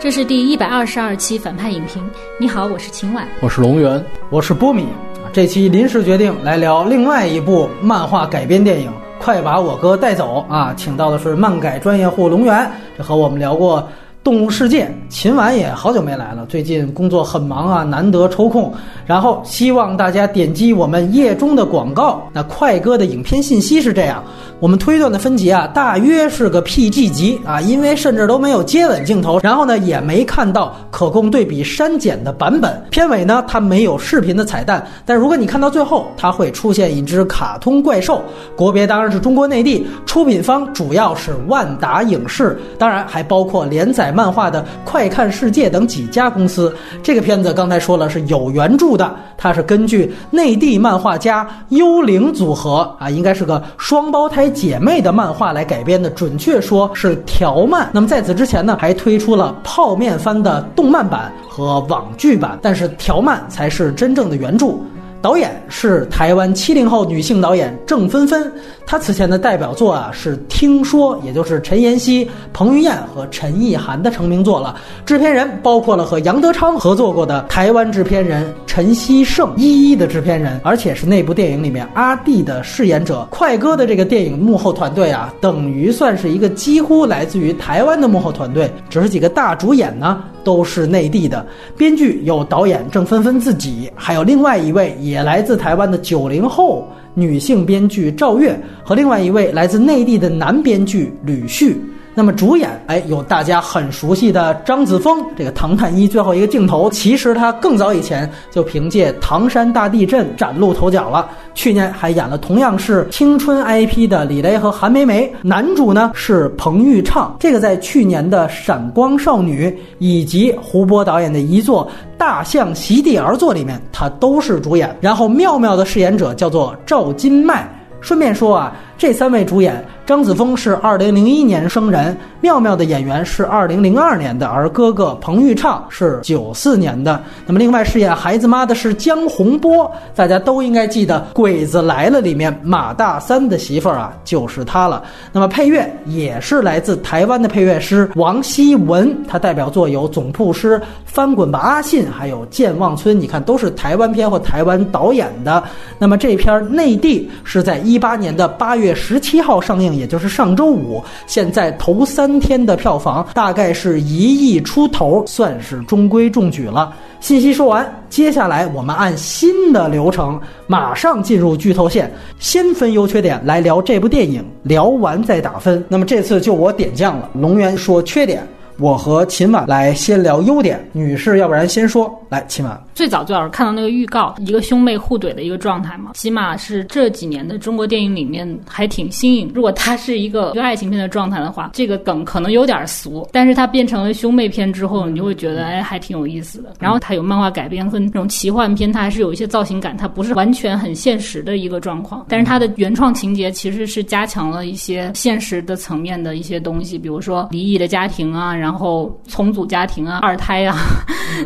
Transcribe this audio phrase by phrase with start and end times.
[0.00, 2.08] 这是第一百二十二期反派影评。
[2.38, 4.86] 你好，我是秦婉，我是龙源，我是波米。
[5.32, 8.88] 这期临时决定来聊另外一部漫画改编电影
[9.20, 13.88] 《快把我哥带走》啊，请到的是漫改专业户龙源，这和我们聊过。
[14.24, 18.70] 动物世界，秦晚也好久没来了，最近工作很忙啊，难得抽空。
[19.06, 22.28] 然后希望大家点击我们页中的广告。
[22.30, 24.22] 那快哥的影片信息是这样：
[24.60, 32.82] 我们推断的分级啊，大约是个 PG 级啊，因为甚至都没有接吻镜头，然后呢也没看到可供对比删减的版本。
[32.90, 38.20] 片尾呢，它没有视频的彩蛋，但如果你看到最后，它会出现一只卡通怪兽。
[38.56, 44.08] 国别当然是中国内地，出品方主要是万达影视，当然还包括连载。
[44.10, 57.88] 漫画的快看世界等几家公司，这个片子刚才说了是有原著的，它是根据内地漫画家幽灵组合啊，应该是个双胞胎姐妹的漫画来改编的，准确说是条漫。
[57.92, 64.74] 那么在此之前呢，还推出了泡面番的动漫版和网剧版，但是条漫才是真正的原著。
[65.20, 68.52] 导演是台湾七零后女性导演郑芬芬，
[68.90, 74.74] 他此前的代表作啊是《听说》，也就是陈妍希、彭于晏和陈意涵的成名作了。
[75.04, 83.28] 制片人包括了和杨德昌合作过的台湾制片人陈希胜，一一的制片人，而且是那部电影里面阿弟的饰演者。
[83.30, 90.24] 快哥的这个电影幕后团队啊，等于算是一个几乎来自于台湾的幕后团队，只是几个大主演呢。
[90.44, 91.44] 都是内地的
[91.76, 96.88] 编剧，有导演郑芬芬自己，还有另外一位也来自台湾的九零后
[97.18, 101.76] 女性编剧赵月，和另外一位来自内地的男编剧吕旭。
[102.18, 111.30] 那么主演哎，有大家很熟悉的张子枫，这个《唐探一》最后一个镜头，其实他更早以前就凭借《唐山大地震》崭露头角了。
[111.54, 119.70] 去年还演了同样是青春 IP 的李雷和韩梅梅，男主呢是彭昱畅，这个在去年的《闪光少女》
[120.00, 121.86] 以及胡波导演的一作
[122.18, 124.92] 《大象席地而坐》里面，他都是主演。
[125.00, 127.72] 然后妙妙的饰演者叫做赵金麦。
[128.00, 129.82] 顺便说啊，这三位主演。
[130.04, 137.22] 张子枫是二零零一年生人，妙妙的演员是二零零二年的，而哥哥彭昱畅是九四年的。
[137.46, 145.04] 那么，另外饰演孩子妈的是江洪波，大家都应该记得《鬼子来了》里面马大三的媳妇儿啊，就是他了。
[145.30, 155.62] 那么，配乐也是来自台湾的配乐师王希文，他代表作有《总铺师》《翻滚吧阿信》，还有《健忘村》，你看都是台湾片或台湾导演的。
[155.98, 159.88] 那么，这片内地是在一八年的八月月十七号上映。
[159.98, 166.94] 也就是上周五，现在头三天的票房大概是一亿出头，算是中规中矩了。
[167.20, 175.84] 信息说完，接下来我们按新的流程，马上进入剧透线，先分优缺点来聊这部电影，聊完再打分。
[175.88, 178.46] 那么这次就我点将了，龙源说缺点。
[178.78, 182.08] 我和秦晚来先聊优点，女士，要不然先说。
[182.28, 189.50] 来，秦晚，最早最早看到那个预告，一个兄妹互怼的一个状态嘛，起码是这几年的中国电影里面还挺新颖。
[189.52, 196.74] 如果它是一个一个爱情片的状态的话，这个梗可能有点俗，但是它变成了兄妹片之后，你就会觉得哎，还挺有意思的。
[196.78, 202.26] 然后它有漫画改编和那种奇幻片，它还是有一些造型感，它不是完全很现实的一个状况。
[202.28, 208.67] 但是它的原创情节其实是加强了一些现实的层面的一些东西，比如说离异的家庭啊，然后。
[208.68, 210.76] 然后重组家庭啊，二胎啊，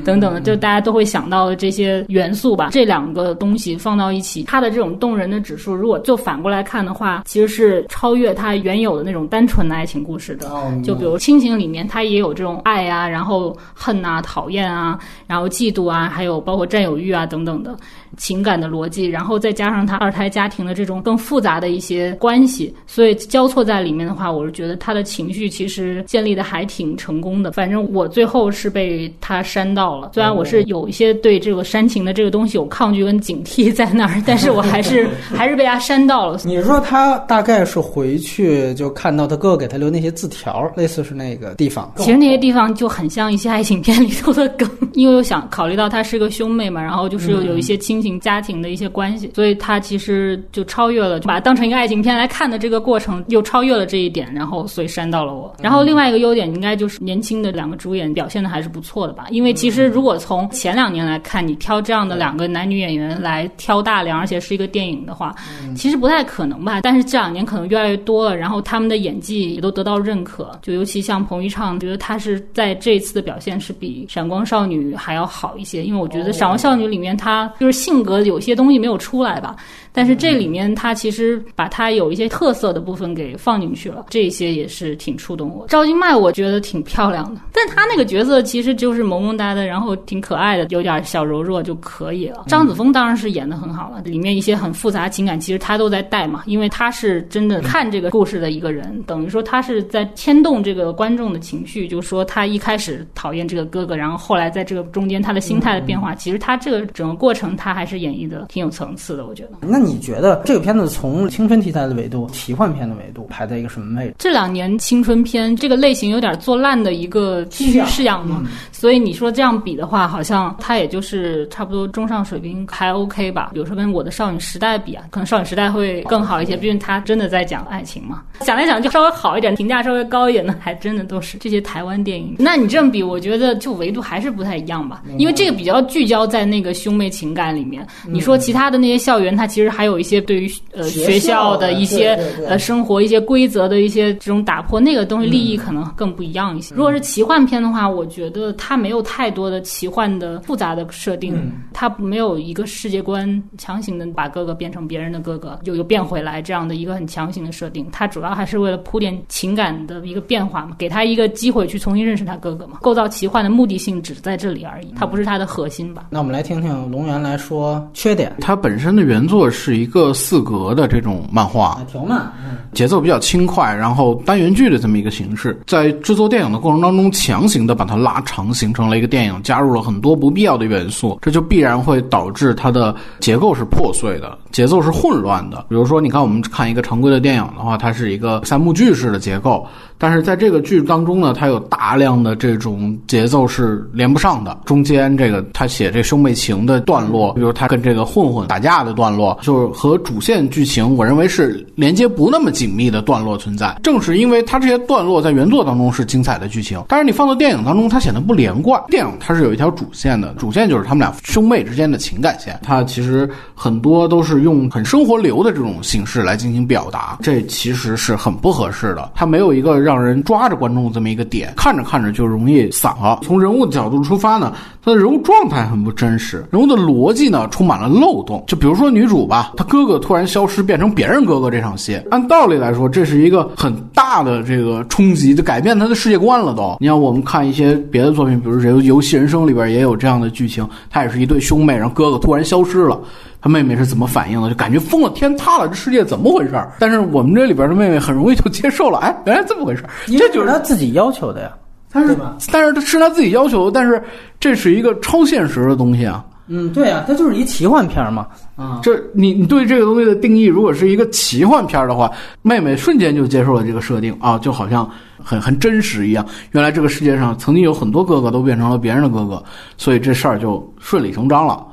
[0.05, 2.71] 等等的，就大家都会想到的这些元素吧。
[2.73, 10.51] 这两个东西放到一起，它的这种动人的指数，如果就反过来看的话，其实是超越它原有的那种单纯的爱情故事的。
[10.83, 17.77] 就比如亲情里面，它也有这种爱啊，然后恨啊，讨厌啊，然后嫉妒啊，还有包括占有欲啊等等的。
[18.17, 27.53] 情感的逻辑，然后再加上他二胎家庭的这种更复杂的一些关系，所以交错在里面的话，我是觉得他的情绪其实建立的还挺成功的。
[27.53, 36.39] 反正我最后是被他煽到了，虽然我是有一些对这个煽情的这个东西有抗拒跟警惕在那儿， 但是我还是 还是被他煽到了。
[36.45, 41.91] 你说他大概是回去就看到他哥哥给他留那些字条，类似是那个地方。
[41.97, 48.02] 其实那些地方就很像一些爱情片里头的梗，因为我想考虑到他是个兄妹嘛，然后就是有一些亲。
[48.21, 55.55] 家庭的一些关系，所以他其实就超越了，就把它当成一个爱情片来看的这个过程，又超越了这一点，然后所以删到了我。
[55.61, 59.27] 然后另外一个优点应该就是年轻的两个主演表现的还是不错的吧？
[59.31, 65.35] 因为其实如果从前两年来看，你挑这样的两个男女演员来挑大梁，而且是一个电影的话，
[65.77, 66.81] 其实不太可能吧？
[66.83, 79.57] 但是这两年可能越来越多了，然后他们的演技也都得到认可，就尤其像彭昱畅，觉得他是在这一次的表现是比《闪光少女》》还要好一些，因为我觉得《闪光少女》里面他就是性格有些东西没有出来吧。
[79.95, 85.67] 但是这里面他其实把他有一些特色的部分给放进去了，这些也是挺触动我。
[85.67, 92.45] 赵今麦我觉得挺漂亮的，但她那个角色其实就是萌萌哒的，然后挺可爱的，有点小柔弱就可以了。
[92.47, 109.51] 张子枫当然是演的很好了，里面一些很复杂情感其实他都在带嘛，因为他是真的看这个故事的一个人，等于说他是在牵动这个观众的情绪，就是说他一开始讨厌这个哥哥，然后后来在这个中间他的心态的变化，其实他这个整个过程他还是演绎的挺有层次的，我觉得。
[109.61, 109.83] 那。
[109.83, 114.15] 你觉得这个片子从青春题材的维度、奇幻片的维度排在一个什么位置？
[114.17, 118.41] 这两年青春片这个类型有点做烂的一个趋势样嘛，
[118.71, 123.51] 所以你说这样比的话，好像它也就是差不多中上水平，还 OK 吧。
[123.53, 128.23] 比如说跟《我的少女时代》比啊，可能《少女时代》会更好一些，毕竟它真的在讲爱情嘛。
[128.43, 132.37] 想来想就稍微好一点，评价稍微高一点的，还真的都是这些台湾电影。
[132.39, 137.72] 那你这么比，我觉得就维度还是不太一样吧，因为这个比较聚焦在那个兄妹情感里面。
[138.09, 146.75] 你说其他的那些校园，它其实还有一些对于呃学校的一些呃生活一些规则的一些这种打破，那个东西利益可能更不一样一些。
[146.75, 157.87] 如果是奇幻片的话，我觉得它没有太多的奇幻的复杂的设定，它没有一个世界观强行的把哥哥变成别人的哥哥又又变回来这样的一个很强行的设定。
[157.93, 162.79] 它主要还是为了铺垫情感的一个变化嘛，给他一个机会去重新认识他哥哥嘛。
[162.81, 166.07] 构造奇幻的目的性只在这里而已，它不是它的核心吧？
[166.11, 167.52] 那我们来听听龙源来说
[167.93, 168.35] 缺点。
[168.41, 172.33] 它本身的原作是一个四格的这种漫画，条漫，
[172.73, 185.65] 节奏比较轻快，然后单元剧的这么一个形式，在制作电影的过程当中，强行的把它拉长，形成了一个电影，加入了很多不必要的元素，这就必然会导致它的结构是破碎的，节奏是混乱的。
[185.69, 189.67] 比如说，你看我们看一个常规的电影的话，它是一个三幕剧式的结构。
[190.03, 194.59] 但是在这个剧当中呢，它有大量的这种节奏是连不上的。
[194.65, 203.79] 中间这个他写这兄妹情的段落，比如他跟这个混混打架的段落，就是和主线剧情，我认为是连接不那么紧密的段落存在。
[203.81, 208.83] 正是因为它这些段落在原作当中是精彩的剧情，但是你放到电影当中，它显得不连贯。
[208.89, 212.59] 电影它是有一条主线的，主线就是他们俩兄妹之间的情感线。
[212.61, 219.13] 它其实很多都是用很生活流的这种形式来进行表达，这其实是很不合适的。
[219.15, 223.21] 它没有一个让让人抓着观众这么一个点，看着看着就容易散了。
[223.23, 228.43] 从人物的角度出发呢，他的人物状态很不真实，人物的逻辑呢充满了漏洞。
[228.47, 236.77] 就比如说女主吧，她哥哥突然消失变成别人哥哥这场戏，按道理来说这是一个很大的这个冲击，就改变他的世界观了都。
[236.81, 242.99] 你像我们看一些别的作品，比如《游游戏人生》里边也有这样的剧情，他也是一对兄妹，然后哥哥突然消失了。
[243.43, 244.49] 他妹妹是怎么反应的？
[244.49, 246.55] 就感觉疯了，天塌了，这世界怎么回事？
[246.79, 251.51] 但是我们这里边的妹妹很容易就接受了，哎，原来这么回事，这就是他自己要求的呀。
[251.93, 252.17] 但是，
[252.51, 254.03] 但是他是他自己要求，但是
[254.41, 256.25] 这是一个超现实的东西啊。
[256.49, 258.27] 嗯，对啊，它就是一奇幻片嘛。
[258.57, 262.11] 啊，这你你对这个东西的定义，如果是一个奇幻片的话，
[262.43, 264.89] 妹妹瞬间就接受了这个设定啊，就好像
[265.23, 266.27] 很很真实一样。
[266.51, 269.43] 原来这个世界上曾经有很多哥哥都变成了别人的哥哥，
[269.77, 271.65] 所以这事儿就顺理成章了。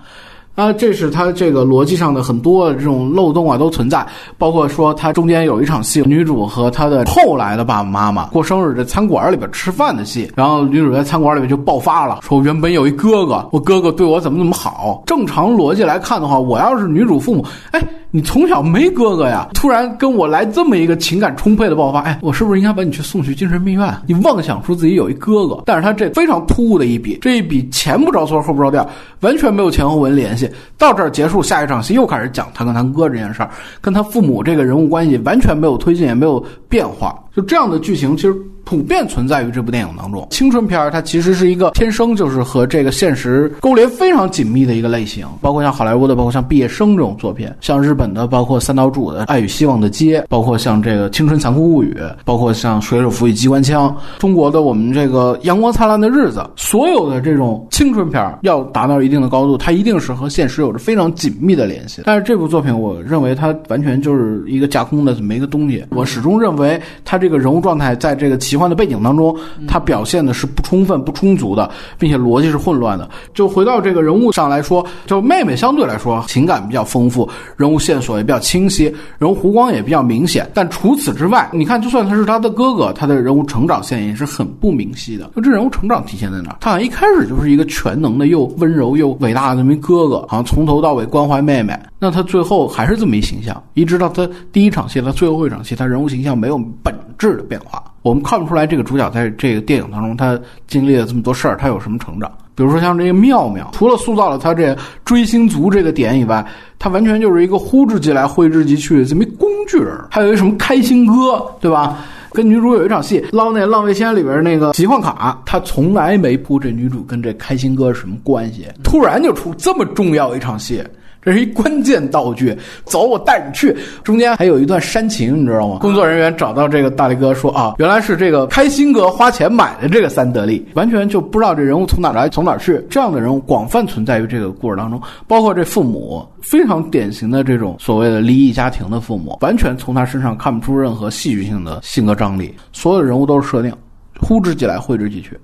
[0.62, 4.06] 那，这是他这个逻辑上的很多这种漏洞啊，都存在。
[4.38, 10.30] 包括说，他中间有一场戏，女主和她的后来的爸爸妈妈过生日，在餐馆里边吃饭的戏。
[10.36, 17.82] 然后女主在餐馆里面就爆发了，说：“原本有一哥哥，我哥哥对我怎么怎么好。”正常逻辑来看的话，我要是女主父母，哎。
[18.12, 23.96] 你从小没哥哥呀，突然跟我来这么一个情感充沛的爆发，哎，我是不是应该把你去送去精神病院？
[24.08, 28.84] 你妄想出自己有一哥哥，但是他这非常突兀的一笔，这一笔前不着村后不着店，
[29.20, 30.50] 完全没有前后文联系。
[30.76, 33.50] 到这儿结束，下一场戏又开始讲他跟他哥这件事儿，
[33.80, 37.16] 跟他父母这个人物关系完全没有推进，也没有变化。
[37.40, 38.36] 就这样的剧情，其实。
[38.66, 40.28] 普遍存在于这部电影当中。
[40.30, 62.04] 青春片儿它其实是一个天生就是和这个现实勾连非常紧密的一个类型，包括像好莱坞的，包括像《毕业生》这种作品，像日本的，包括三岛主的《爱与希望的街》，包括像这个《青春残酷物语》，包括像《水手服与机关枪》，中国的我们这个《阳光灿烂的日子》，所有的这种青春片儿要达到一定的高度，它一定是和现实有着非常紧密的联系。
[62.06, 65.84] 但是这部作品，我认为它完全就是一个架空的这么一个东西。
[65.90, 69.36] 我始终认为它这个人物状态在这个奇幻的背景当中。
[69.68, 73.08] 它表现的是不充分、不充足的，并且逻辑是混乱的。
[73.34, 78.86] 就回到这个人物上来说，就妹妹相对来说情感比较丰富，人物线索也比较清晰，
[79.20, 80.50] 人物弧光也比较明显。
[80.54, 85.30] 但除此之外，你看，就算他是他的哥哥，他的人物成长线也是很不明晰的。
[85.36, 86.58] 就这人物成长体现在哪？
[86.60, 91.78] 他好像一开始就是一个全能的、又温柔又伟大的那么一哥哥，好像从头到尾关怀妹妹。
[92.00, 97.84] 那他最后还是这么一形象，一直到他第一场戏，他最后一场戏，他人物形象没有本质的变化。
[98.02, 102.32] 我们看不出来这个主角在这个电影当中他经历了这么多事儿，他有什么成长？
[102.56, 106.46] 比如说像这个妙妙，除了塑造了他这追星族这个点以外，
[106.78, 109.94] 他完全就是一个呼之即来挥之即去的这么一工具人。
[110.10, 111.98] 还有一什么开心哥，对吧？
[112.32, 120.82] 跟女主有一场戏，捞那浪味仙里边那个集换卡，他从来没铺这女主跟这开心哥是什么关系，突然就出这么重要一场戏。
[121.22, 123.76] 这是一关键道具，走，我带你去。
[124.04, 125.80] 中间还有一段煽情，你知道吗？
[125.80, 132.82] 工作人员找到这个大力哥说啊，原来是这个开心哥花钱买的这个三得利，完全就不知道这人物从哪来，从哪去。
[132.90, 142.56] 这样的人物广泛存在于这个故事当中，包括这父母，非常典型的这种所谓的离异家庭的父母，完全从他身上看不出任何戏剧性的性格张力。
[142.72, 143.74] 所有人物都是设定，
[144.22, 145.38] 呼之即来，挥之即去，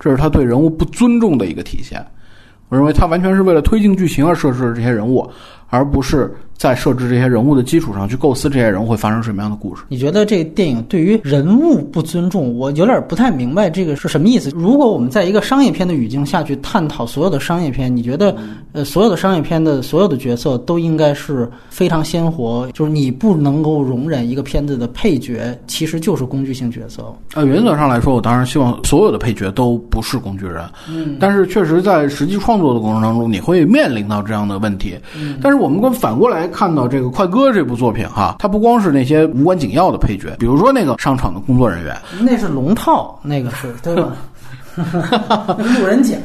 [0.00, 2.02] 这是他对人物不尊重的一个体现。
[2.68, 5.30] 我认为他完全是为了推进剧情而设置的这些人物，
[5.68, 6.34] 而不是。
[6.58, 9.84] 在设置这些人物的基础上去构思这些人物会发生什么样的故事？
[9.88, 14.50] 你觉得这个电影对于人物不尊重，我有点不太明白这个是什么意思。
[14.56, 18.36] 如果我们在一个商业片的语境下去探讨所有的商业片，你觉得
[18.72, 27.04] 呃所有的商业片的所有的角色都应该是非常鲜活，就是你不能够容忍一个片子的配角其实就是工具性角色。
[27.34, 30.64] 呃，原则上来说，我当然希望所有的配角都不是工具人。
[30.90, 34.98] 嗯，但是确实在实际创作的过程当中，你会面临到这样的问题。
[35.16, 36.48] 嗯，但是我们跟反过来。
[36.48, 44.12] 看到这个《快歌》这部作品哈，它不光是那些无关紧要的配角，比如说那个商场的工作人员，那是龙套，那个是对吧？
[45.58, 46.16] 路人甲。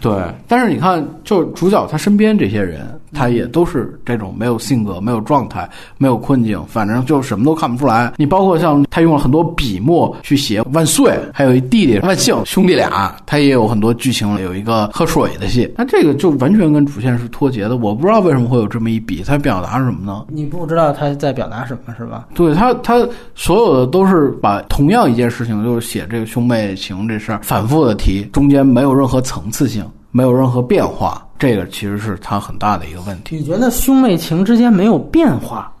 [0.00, 0.12] 对，
[0.46, 8.12] 但是你看，就主角他身边这些人，他也都是这种没有性格、没有状态、没有困境，反正就什么都看不出来。
[8.16, 17.76] 你包括像他用了很多笔墨去写万岁，还有一弟弟万幸兄弟俩，他也有很多剧情有一个喝水的戏，那这个就完全跟主线是脱节的。
[17.76, 20.24] 我不知道为什么会有这么一笔，他表达什么呢？
[20.28, 22.28] 你不知道他在表达什么是吧？
[22.34, 29.84] 对他，他所有的都是把同样一件事情，就是写这个兄妹情这事儿反复的提，中间没有任何层次性。
[30.18, 33.36] 没有任何变化，这个其实是他很大的一个问题。
[33.36, 35.72] 你觉得兄妹情之间没有变化？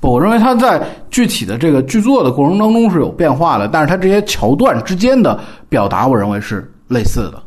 [0.00, 5.38] 不，我认为他在具体的这个剧作的过程当中是有变化的，但是他这些桥段之间的
[5.68, 7.40] 表达，我认为是类似的。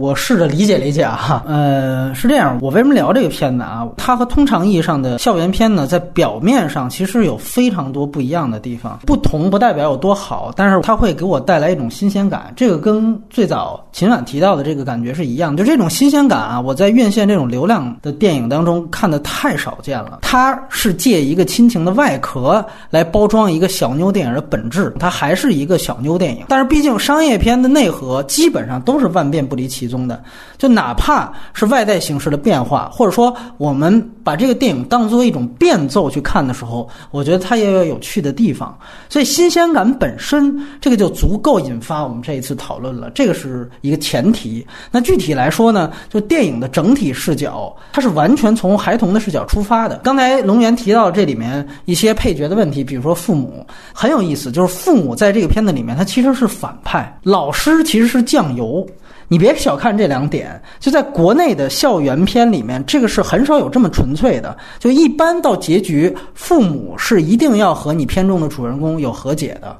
[0.00, 2.58] 我试着理解理解啊，呃，是这样。
[2.62, 3.86] 我为什么聊这个片子啊？
[3.98, 8.98] 它和通常意义上的校园片呢，在表面上其实有非常多不一样的地方。
[9.04, 12.50] 不同不代表有多好，但是它会给我带来一种新鲜感。
[12.56, 15.54] 这个跟最早秦晚提到的这个感觉是一样。
[15.54, 20.20] 就这种新鲜感啊，我在院线这种流量的电影当中看的太少见了。
[20.22, 26.46] 它是借一个亲情的外壳来包装一个小妞电影的本质，它还是一个小妞电影。
[26.48, 29.89] 但是毕竟商业片的内核基本上都是万变不离其。
[29.90, 30.22] 中的，
[30.56, 38.78] 就哪怕是外在形式的变化，或者说我们把这个电影当做一种变奏去看的时候，我觉得它也有有趣的地方。
[39.08, 43.10] 所以新鲜感本身，这个就足够引发我们这一次讨论了。
[43.10, 44.66] 这个是一个前提。
[44.90, 49.98] 那具体来说呢，就电影的整体视角，它是完全从孩童的视角出发的。
[50.04, 58.86] 刚才龙源提到这里面一些配角的问题，比如说父母很有意思，就是父母在这个片子里面，他其实是反派，老师其实是酱油。
[59.32, 64.58] 你别小看这两点，就在国内的校园片里面，这个是很少有这么纯粹的。
[64.80, 69.76] 就一般到结局，父母是一定要和你片中的主人公有和解的。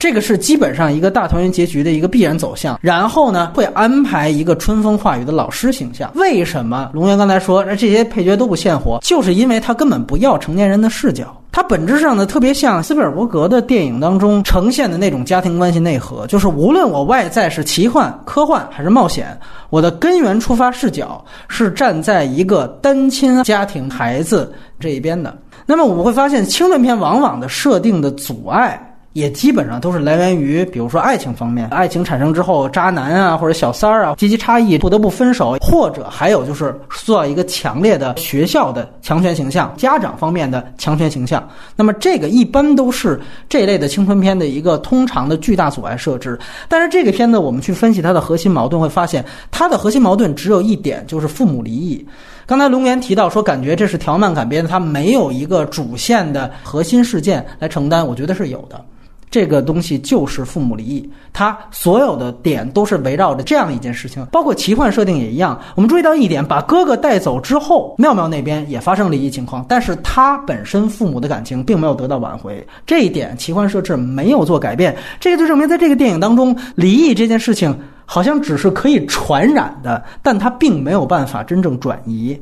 [0.00, 6.10] 这个是基本上一个大团圆结局的一个必然走向，然后呢会安排一个春风化雨的老师形象。
[6.14, 8.98] 为什么龙源刚才说那这些配角都不鲜活？
[9.02, 19.38] 就是因为他根本不要成年人的视角，他本质上呢特别像斯皮尔伯格的电影当中呈现的那种家庭关系内核，就是无论我外在是奇幻、科幻还是冒险，
[19.68, 25.36] 我的根源出发视角是站在一个单亲家庭孩子这一边的。
[25.66, 28.82] 那么我们会发现，青春片往往的设定的阻碍。
[29.12, 41.48] 也基本上都是来源于，比如说爱情方面，爱情产生之后，渣男啊或者小三儿啊，阶级差异不得不分手，或者还有就是塑造一个强烈的学校的强权形象，家长方面的强权形象。
[41.74, 46.38] 那么这个一般都是这类的青春片的一个通常的巨大阻碍设置。
[46.68, 52.06] 但是这个片子我们去分析它的核心矛盾，会发现它的核心矛盾只有一点，就是父母离异。
[52.46, 58.80] 刚才龙岩提到说，感觉这是条漫改编，它没有一个主线的核心事件来承担，我觉得是有的。
[59.30, 65.58] 这个东西就是父母离异，它所有的点都是围绕着这样一件事情，包括奇幻设定也一样。
[65.76, 74.96] 我们注意到一点，把哥哥带走之后，妙妙那边也发生离异情况，但是他本身父母的感情并没有得到挽回，这一点奇幻设置没有做改变。
[75.20, 77.72] 这个就证明，在这个电影当中，离异这件事情
[78.04, 82.36] 好像只是可以传染的，但它并没有办法真正转移。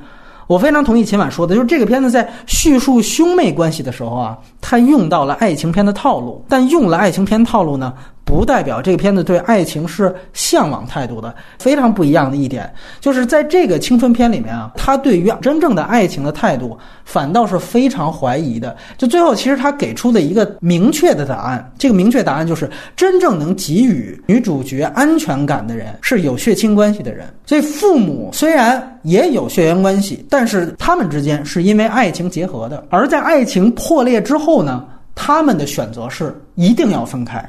[0.48, 7.94] 我非常同意秦晚说的，就是这个片子在叙述兄妹关系的时候啊，他用到了爱情片的套路，但用了爱情片套路呢。
[8.28, 11.34] 不代表这个片子对爱情是向往态度的。
[11.58, 12.70] 非常不一样的一点，
[13.00, 18.76] 就是在这个青春片里面啊，他对于真正的爱情的态度反倒是非常怀疑的。
[18.98, 27.26] 就最后，其实他给出的一个明确的答案，这个明确答案就是真正能给予女主角安全感的人是有血亲关系的人。
[27.46, 32.84] 所以父母虽然也有血缘关系，但是他们之间是因为爱情结合的。
[32.90, 37.42] 而在爱情破裂之后呢，他们的选择是一定要分开。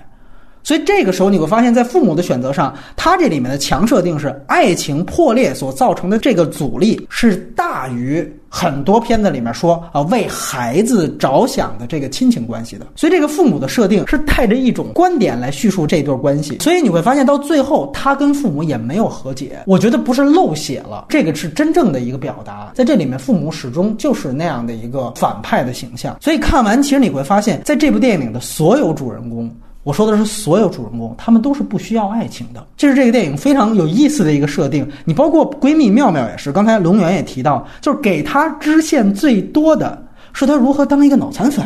[0.70, 12.86] 所以这个时候你会发现，在父母的选择上，他这里面的强设定是爱情破裂所造成的这个阻力是大于很多片子里面说啊为孩子着想的这个亲情关系的。
[12.96, 16.60] 所以这个父母的设定是带着一种观点来叙述这段关系。
[16.60, 19.64] 所以你会发现到最后，他跟父母也没有和解。
[19.66, 22.72] 我觉得不是漏写了，这个是真正的一个表达。
[22.76, 26.16] 在这里面，父母始终就是那样的一个反派的形象。
[26.22, 29.52] 所以看完，其实你会发现在这部电影的所有主人公。
[29.84, 34.88] 我说的是所有主人公，他们都是不需要爱情的，这是这个电影非常有意思的一个设定。
[35.06, 40.02] 你包括闺蜜妙妙也是，刚才龙源也提到，就是给她支线最多的
[40.34, 41.66] 是她如何当一个脑残粉。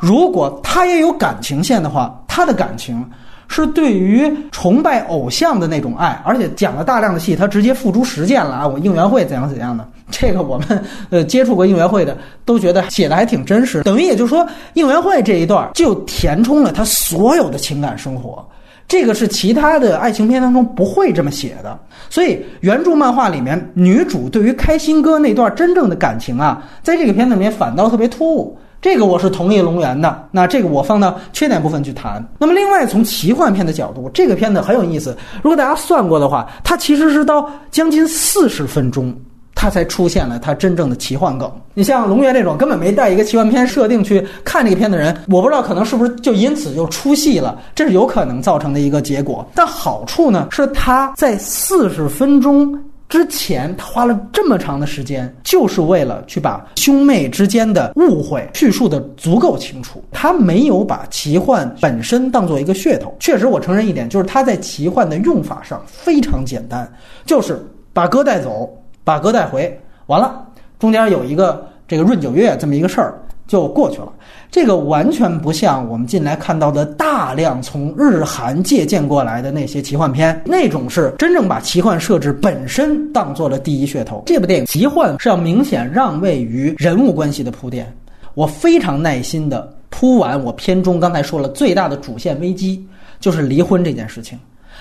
[0.00, 3.04] 如果她也有感情线的话，她的感情。
[3.48, 8.66] 是对于崇拜偶像的那种爱，而且讲了大量的戏，他直接付诸实践了啊！
[8.66, 13.82] 我应援会怎样怎样的， 这个我们呃接触过应援会的都觉得写的还挺真实。
[13.82, 18.44] 等于也就是说，应援会这一段就填充了他所有的情感生活，
[18.88, 21.78] 这个是其他的爱情片当中不会这么写的。
[22.10, 28.58] 所以原著漫画里面女主对于开心哥那段真正的感情啊，在这个片子里面反倒特别突兀。
[28.80, 32.24] 这个我是同意龙源的，那这个我放到缺点部分去谈。
[32.38, 35.16] 那么另外从奇幻片的角度，这个片子很有意思。
[35.42, 39.12] 如果大家算过的话，它其实是到将近四十分钟，
[39.54, 41.50] 它才出现了它真正的奇幻梗。
[41.74, 49.44] 你像龙源这种根本没带一个奇幻片设定去看这个片的人，我不知道可能是不是就因此就出戏了，这是有可能造成的一个结果。
[49.54, 52.78] 但好处呢，是它在四十分钟。
[53.08, 60.02] 之前他花了这么长的时间，就是为了去把兄妹之间的误会叙述的足够清楚。
[60.10, 63.14] 他没有把奇幻本身当做一个噱头。
[63.20, 66.90] 确实，我承认一点，就是他在奇幻的用法上非常简单，
[67.24, 68.68] 就是把哥带走，
[69.04, 70.44] 把哥带回，完了，
[70.78, 73.14] 中间有一个这个闰九月这么一个事儿
[73.46, 74.12] 就过去了。
[74.50, 84.22] 这个完全不像我们近来看到的大量从日韩借鉴过来的那些奇幻片，那种是真正把奇幻设置本身当做了第一噱头。
[84.26, 87.92] 这部电影奇幻是要明显让位于人物关系的铺垫。
[88.34, 92.86] 我非常耐心的铺完我片中刚才说了最大的主线危机
[93.18, 94.38] 就是离婚这件事情，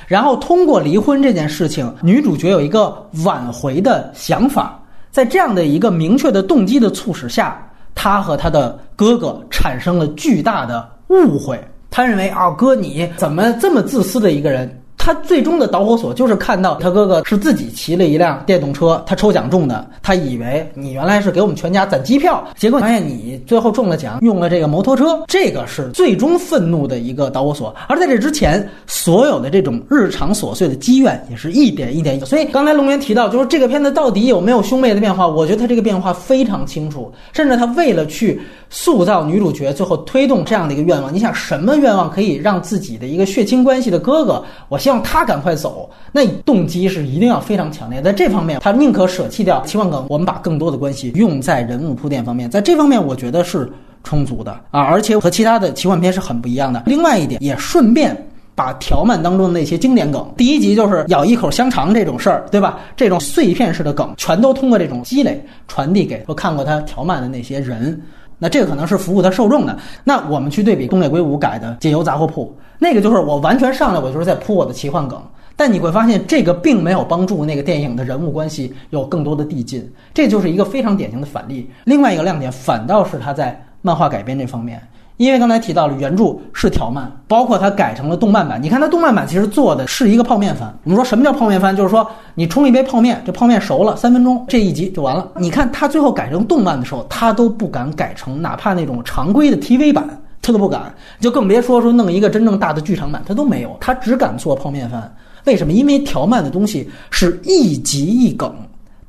[0.07, 4.79] 然后通过离婚这件事情，女主角有一个挽回的想法，
[5.11, 7.61] 在这样的一个明确的动机的促使下。
[7.95, 14.83] 他和他的哥哥产生了巨大的误会，他认为啊哥你怎么这么自私的一个人？
[15.05, 27.71] 他最终的导火索就是看到他哥哥是自己骑了一辆电动车，他抽奖中的，他以为你原来是给我们全家攒机票，结果发现你最后中了奖，用了这个摩托车，这个是最终愤怒的一个导火索。
[27.87, 32.19] 而在这之前，所有的这种日常琐碎的积怨也是一点一点。
[32.25, 35.27] 所以刚才龙源提到，就是这个片子到底有没有兄妹的变化？
[35.27, 38.41] 我觉得他这个变化非常清楚，甚至他为了去
[38.71, 41.13] 塑造女主角，最后推动这样的一个愿望。
[41.13, 44.94] 你想什么愿望可以让自己的一个血亲关系的哥哥，我希望。
[44.95, 48.01] 让他赶快走，那动机是一定要非常强烈。
[48.01, 52.49] 在这方面，他宁可舍弃掉奇幻梗，我们把更多的关系用在人物铺垫方面。
[52.49, 53.69] 在这方面，我觉得是
[54.05, 56.81] 充足的啊，而且和其他的奇幻片是很不一样的。
[56.85, 58.15] 另外一点，也顺便
[58.55, 62.79] 把条漫当中的那些经典梗，第一集就是咬一口香肠这种事儿，对吧？
[62.95, 68.01] 这种碎片式的梗，全都通过这种积累传递给我看过他条漫的那些人。
[68.37, 69.77] 那这个可能是服务它受众的。
[70.03, 72.45] 那我们去对比东野圭吾改的《解忧杂货铺》，
[72.79, 75.21] 那个就是我完全上来我就是在铺我的奇幻梗，
[75.55, 81.69] 但你会发现这个并没有帮助那个电影的人物关系有更多的递进，这就是一个非常典型的反例。
[81.85, 84.81] 另外一个亮点反倒是他在漫画改编这方面。
[85.17, 88.61] 因为刚才提到了原著是条漫，包括它改成了动漫版。
[88.61, 90.77] 你看它动漫版其实做的是一个泡面番。
[90.83, 91.73] 我们说什么叫泡面番？
[91.73, 95.31] 就是说你冲一杯泡面，这泡面熟了三分钟，这一集就完了。
[95.37, 100.05] 你看它最后改成动漫的时候，它都不敢改成哪怕那种常规的 TV 版，
[100.41, 103.77] 它都不敢，就更别说说弄一个真正大的剧场版，它都没有。
[103.79, 105.71] 它只敢做泡面番，为什么？
[105.71, 108.53] 因为条漫的东西是一集一梗。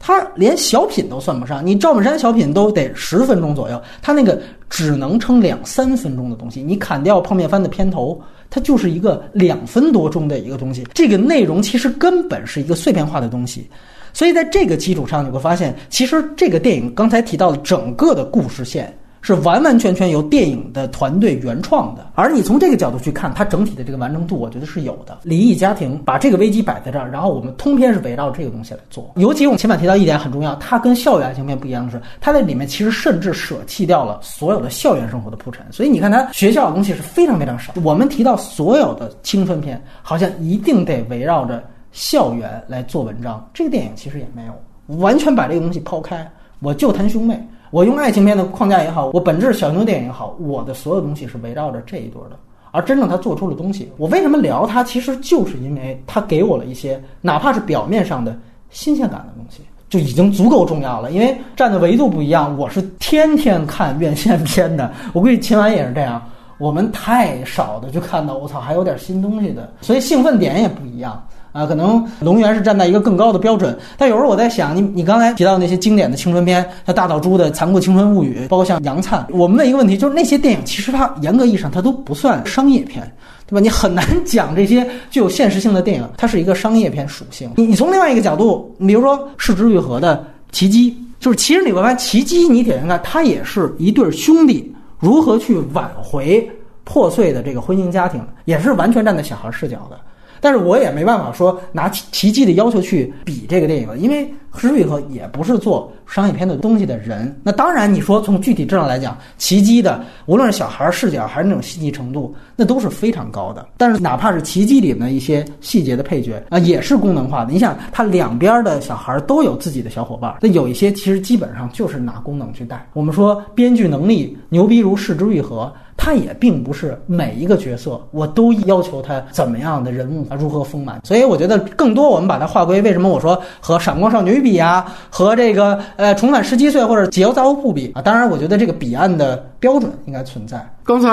[0.06, 4.40] 他连小品都算不上，你赵本山小品都得十分钟左右，他那个
[4.70, 10.86] 只能撑两三分钟的东西，你砍掉泡面番的片头，它就是一个两分多钟的一个东西。
[10.94, 13.68] 这个内容其实根本是一个碎片化的东西，
[14.12, 22.12] 所以在这个基础上，你会发现，其实这个电影刚才提到的整个的故事线是完完全全由电影的团队原创的。
[22.14, 25.18] 而你从这个角度去看，它整体的这个完成度，我觉得是有的。
[25.24, 29.10] 离异家庭把这个危机摆在这儿，然后我们通篇是围绕这个东西来做。
[29.16, 35.66] 尤其我们前面提到一点很重要，它跟校园爱情片不一样的是，它在里面其实甚至舍弃掉了所有的校园生活的铺陈。
[35.72, 37.72] 所以你看，它学校的东西是非常非常少。
[37.82, 41.60] 我们提到所有的青春片，好像一定得围绕着
[41.90, 43.44] 校园来做文章。
[43.52, 47.44] 这个电影其实也没有，完全把这个东西抛开，我就谈兄妹。
[47.70, 52.36] 我用爱情片的框架也好，我本质小牛电影也好，我的所有东西是围绕着这一对的。
[52.72, 54.84] 而真正他做出了东西，我为什么聊他？
[54.84, 58.36] 其实就是因为他给我了一些，哪怕是表面上的
[58.68, 61.10] 新鲜感的东西，就已经足够重要了。
[61.10, 66.22] 因为站的维度不一样，我是天天看院线片的， 我估计秦晚也是这样。
[66.58, 71.25] 我们太少的就看到，我操，还有点新东西的，所以兴奋点也不一样。
[71.56, 83.10] 啊，可能龙源是站在一个更高的标准，但有时候我在想，你你刚才提到那些经典的青春片，像大岛渚的《残酷青春物语》，包括像杨灿，我们问一个问题，就是那些电影其实它严格意义上它都不算商业片，
[83.46, 83.60] 对吧？
[83.60, 87.50] 你很难讲这些具有现实性的电影，它是一个商业片属性。
[87.56, 90.14] 你你从另外一个角度，你比如说《逝之愈合》的
[90.54, 96.46] 《奇迹》，就是其实你会发现，《奇迹》你点开看，它也是一对兄弟如何去挽回
[96.84, 99.98] 破碎的这个婚姻家庭，也是完全站在小孩视角的。
[100.40, 107.34] 但是我也没办法说拿奇迹的要求去比这个电影了，因为施玉和也不是做商业片的东西的人。
[107.42, 113.66] 那当然，你说从具体质量来讲，奇迹的无论是小孩视角还是那种细腻程度，那都是非常高的。
[113.76, 117.52] 但是哪怕是奇迹里的一些细节的配角啊，也是功能化的。
[117.52, 122.88] 你想，他两边的小孩都有自己的小伙伴，那有一些其实基本上就是拿功能去带。
[122.92, 125.72] 我们说编剧能力牛逼如视之愈合。
[125.98, 140.64] 他也并不是每一个角色我都要求他怎么样的人物啊如何丰满，所以我觉得更多我们把它划归为什么我说和《闪光少女》啊，和这个呃《重返十七岁》或者《解忧杂货铺》比啊，当然我觉得这个彼岸的标准应该存在。
[140.84, 141.08] 刚才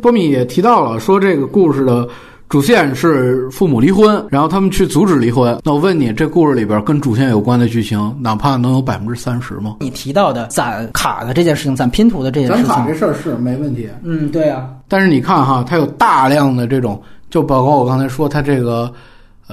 [0.00, 2.08] 波米也提到了，说这个故事的。
[2.48, 5.58] 主线是父母离婚，然后他们去阻止离婚。
[5.64, 9.76] 那我问你，这故事里边跟主线有关的剧情，哪怕能有百分之三十吗？
[9.80, 13.88] 你提到的攒卡的这件事情，攒拼图的这件事情，攒卡这事儿是没问题。
[14.02, 14.68] 嗯，对啊。
[14.86, 18.92] 但是你看哈，它有大量的这种，就包括我刚才说它这个，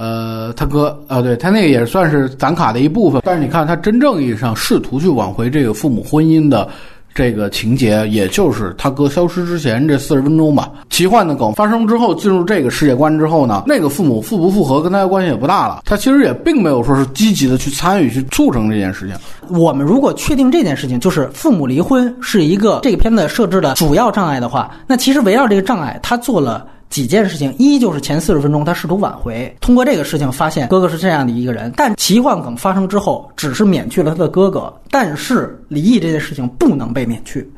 [0.00, 3.20] 呃，他哥啊，对他那个也算是攒卡的一部分。
[3.22, 6.66] 但是你看他真正意义上试图去挽回这个父母婚姻的。
[7.12, 10.70] 这个情节，也就是他哥消失之前这四十分钟吧。
[10.90, 15.82] 奇幻的梗发生之后，进入这个世界观之后呢，那个父母复不复合跟他关系也不大了。
[15.84, 19.16] 他其实也并没有说是积极的去参与去促成这件事情。
[19.48, 26.64] 我们如果确定这件事情就是父母离婚是一个这个片子设置的主要障碍的话，那其实围绕这个障碍，他做了。
[26.90, 37.48] 几件事情，一就是前四十分钟他试图挽回，通过这个事情发现哥哥是这样的一个人，但奇幻梗发生之后，只是免去了他的哥哥，但是离异这件事情不能被免去，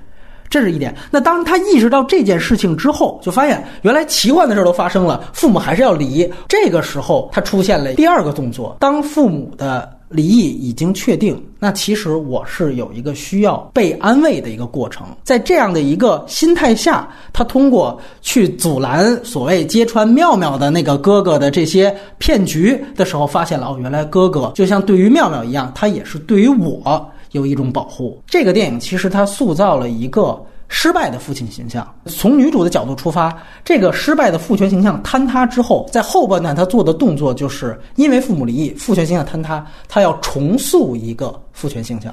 [0.51, 0.95] 这是一点。
[1.11, 6.31] 那当他意识到这件事情之后，就发现原来奇幻的事都发生了，父母还是要离。
[6.47, 9.92] 这个时候他出现了第二个动作，当父母的。
[10.13, 15.07] 离异已经确定，那其实我是有一个需要被安慰的一个过程。
[15.25, 28.21] 在这样的一个心态下，他通过去阻拦所谓揭穿妙妙的那个哥哥的这些骗局的时候，发现了哦，原来哥哥就像对于妙妙一样，他也是对于我有一种保护。
[28.27, 30.41] 这个电影其实它塑造了一个。
[30.75, 42.13] 失败的父亲形象，从女主的角度出发，这个失败的父权形象坍塌之后，在后半段她做的动作，就是因为父母离异，父权形象坍塌，她要重塑一个父权形象，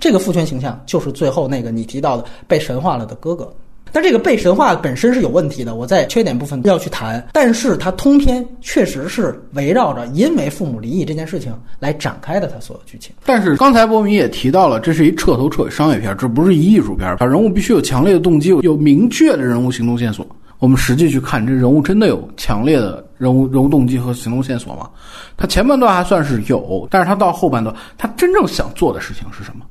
[0.00, 3.52] 这个父权形象就是最后那个你提到的被神化了的哥哥。
[3.92, 7.26] 但这个被神话本身是有问题的，我在缺点部分要去谈。
[7.32, 13.14] 但是它通篇确实是围绕着因为父母离异这件事情来展开的，它所有剧情。
[13.24, 17.16] 但是刚才波米也提到了，这是一彻头彻尾商业片，这不是一艺术片。
[17.20, 20.26] 人物必须有强烈的动机，有明确的人物行动线索。
[20.58, 24.90] 我们实际去看，这人物真的有强烈的人物人物动机和行动线索吗？
[25.36, 29.64] 他前半段还算是有，但是他到后半段，他真正想做的事情是什么？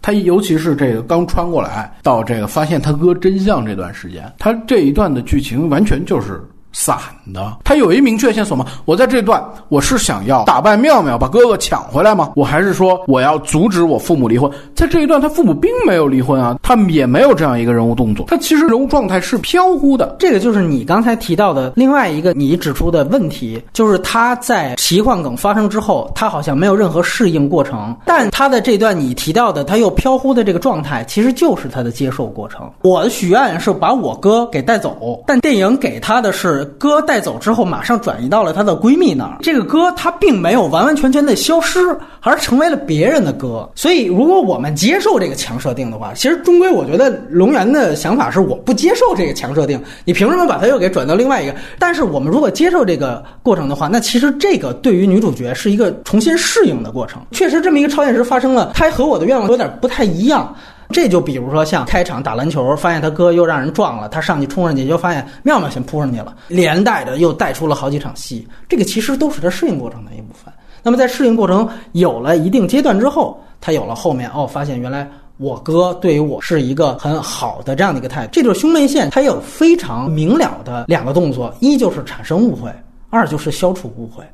[0.00, 6.42] 他尤其是这个刚穿过来到这个发现他哥真相这段时间，他这一段的剧情完全就是。
[6.78, 6.96] 散
[7.34, 8.64] 的，他有一明确线索吗？
[8.84, 12.30] 我在这段我是想要打败妙妙，把哥哥抢回来吗？
[12.36, 14.48] 我还是说我要阻止我父母离婚？
[14.76, 20.14] 在这一段，他父母并没有离婚啊，他们也没有这样一个人物动作，他其实人物状态是飘忽的。
[20.20, 32.70] 这个就是你刚才提到的另外一个你指出的问题，就是他在奇幻梗发生之后，他好像没有任何适应过程，但他的这段你提到的他又飘忽的这个状态，其实就是他的接受过程。
[32.82, 36.67] 我的许愿是把我哥给带走，但电影给他的是。
[36.78, 39.38] 哥带走之后，马上转移到了她的闺蜜那儿。
[39.40, 41.80] 这个哥他并没有完完全全的消失，
[42.20, 43.68] 而成为了别人的哥。
[43.74, 51.54] 所以，如果我们接受这个强设定的话，其实终归我觉得龙源的想法是我不接受这个强设定，你凭什么把他又给转到另外一个？
[51.78, 57.20] 但是我们如果接受这个过程的话，那其实这个对于女主角是一个重新适应的过程。
[57.32, 60.54] 确实，这么一个超现实发生了，它和我的愿望有点不太一样。
[60.90, 68.46] 这就比如说像开场打篮球，发现他哥又让人撞了，他上去冲上去，就发现妙妙先扑上去了，连带着又带出了好几场戏。
[68.68, 70.52] 这个其实都是他适应过程的一部分。
[70.82, 78.30] 那么在适应过程有了一定阶段之后，他有了后面哦，发现原来我哥对于我是一个很好的这样的一个态度。
[78.32, 82.72] 这就是兄妹线，它有非常明了的两个动作：一就是产生误会，
[83.10, 84.24] 二就是消除误会。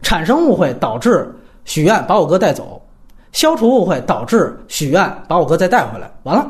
[0.00, 1.32] 产生误会导致
[1.64, 2.81] 许愿把我哥带走。
[3.32, 6.46] 消除误会，导致许愿把我哥再带回来，完了，